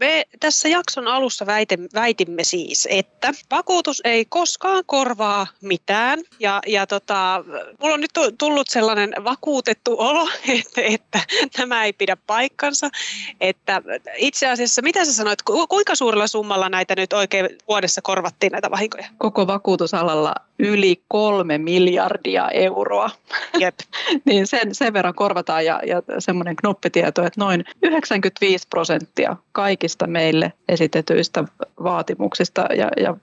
me 0.00 0.24
tässä 0.40 0.68
jakson 0.68 1.08
alussa 1.08 1.46
väitimme 1.94 2.44
siis, 2.44 2.88
että 2.90 3.32
vakuutus 3.50 4.00
ei 4.04 4.24
koskaan 4.24 4.82
korvaa 4.86 5.46
mitään 5.62 6.18
ja, 6.40 6.51
ja 6.66 6.86
tota, 6.86 7.44
mulla 7.80 7.94
on 7.94 8.00
nyt 8.00 8.10
tullut 8.38 8.68
sellainen 8.68 9.14
vakuutettu 9.24 9.96
olo, 9.98 10.28
että, 10.60 10.80
että 10.80 11.20
tämä 11.56 11.84
ei 11.84 11.92
pidä 11.92 12.16
paikkansa. 12.26 12.88
Että 13.40 13.82
itse 14.16 14.48
asiassa, 14.48 14.82
mitä 14.82 15.04
sä 15.04 15.12
sanoit, 15.12 15.42
kuinka 15.68 15.94
suurella 15.94 16.26
summalla 16.26 16.68
näitä 16.68 16.94
nyt 16.96 17.12
oikein 17.12 17.48
vuodessa 17.68 18.02
korvattiin 18.02 18.52
näitä 18.52 18.70
vahinkoja? 18.70 19.06
Koko 19.18 19.46
vakuutusalalla 19.46 20.34
yli 20.58 21.02
kolme 21.08 21.58
miljardia 21.58 22.48
euroa. 22.50 23.10
Jep. 23.58 23.74
niin 24.24 24.46
sen, 24.46 24.74
sen 24.74 24.92
verran 24.92 25.14
korvataan 25.14 25.64
ja, 25.64 25.80
ja 25.86 26.02
semmoinen 26.18 26.56
knoppitieto, 26.56 27.22
että 27.22 27.40
noin 27.40 27.64
95 27.82 28.66
prosenttia 28.70 29.36
kaikista 29.52 30.06
meille 30.06 30.52
esitetyistä 30.68 31.44
vaatimuksista 31.82 32.60
ja, 32.76 32.88
ja 32.96 33.16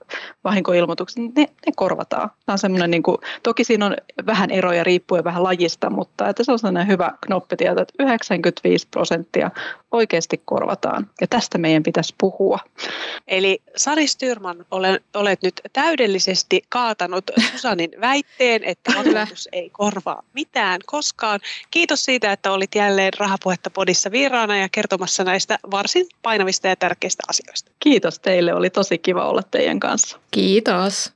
vahinkoilmoituksista, 0.44 1.20
ne, 1.36 1.46
ne 1.66 1.72
korvataan. 1.76 2.30
Tämä 2.46 2.54
on 2.54 2.58
semmoinen, 2.58 2.90
niin 2.90 3.02
kuin, 3.02 3.18
toki 3.42 3.64
siinä 3.64 3.86
on 3.86 3.96
vähän 4.26 4.50
eroja 4.50 4.84
riippuen 4.84 5.24
vähän 5.24 5.42
lajista, 5.42 5.90
mutta 5.90 6.28
että 6.28 6.44
se 6.44 6.52
on 6.52 6.58
sellainen 6.58 6.86
hyvä 6.86 7.12
knoppitieto, 7.26 7.82
että 7.82 7.94
95 7.98 8.88
prosenttia 8.90 9.50
oikeasti 9.92 10.42
korvataan. 10.44 11.10
Ja 11.20 11.26
tästä 11.26 11.58
meidän 11.58 11.82
pitäisi 11.82 12.14
puhua. 12.20 12.58
Eli 13.28 13.62
Sari 13.76 14.06
Styrman, 14.06 14.66
olet 15.14 15.42
nyt 15.42 15.60
täydellisesti 15.72 16.62
kaatanut 16.68 17.24
Susanin 17.52 17.90
väitteen, 18.00 18.64
että 18.64 18.92
vakuutus 18.96 19.48
ei 19.52 19.70
korvaa 19.70 20.22
mitään 20.32 20.80
koskaan. 20.86 21.40
Kiitos 21.70 22.04
siitä, 22.04 22.32
että 22.32 22.52
olit 22.52 22.74
jälleen 22.74 23.12
Rahapuhetta 23.18 23.70
podissa 23.70 24.10
vieraana 24.10 24.56
ja 24.56 24.68
kertomassa 24.72 25.24
näistä 25.24 25.58
varsin 25.70 26.06
painavista 26.22 26.68
ja 26.68 26.76
tärkeistä 26.76 27.22
asioista. 27.28 27.70
Kiitos 27.80 28.18
teille, 28.18 28.54
oli 28.54 28.70
tosi 28.70 28.98
kiva 28.98 29.28
olla 29.28 29.42
teidän 29.42 29.80
kanssa. 29.80 30.18
Kiitos. 30.30 31.12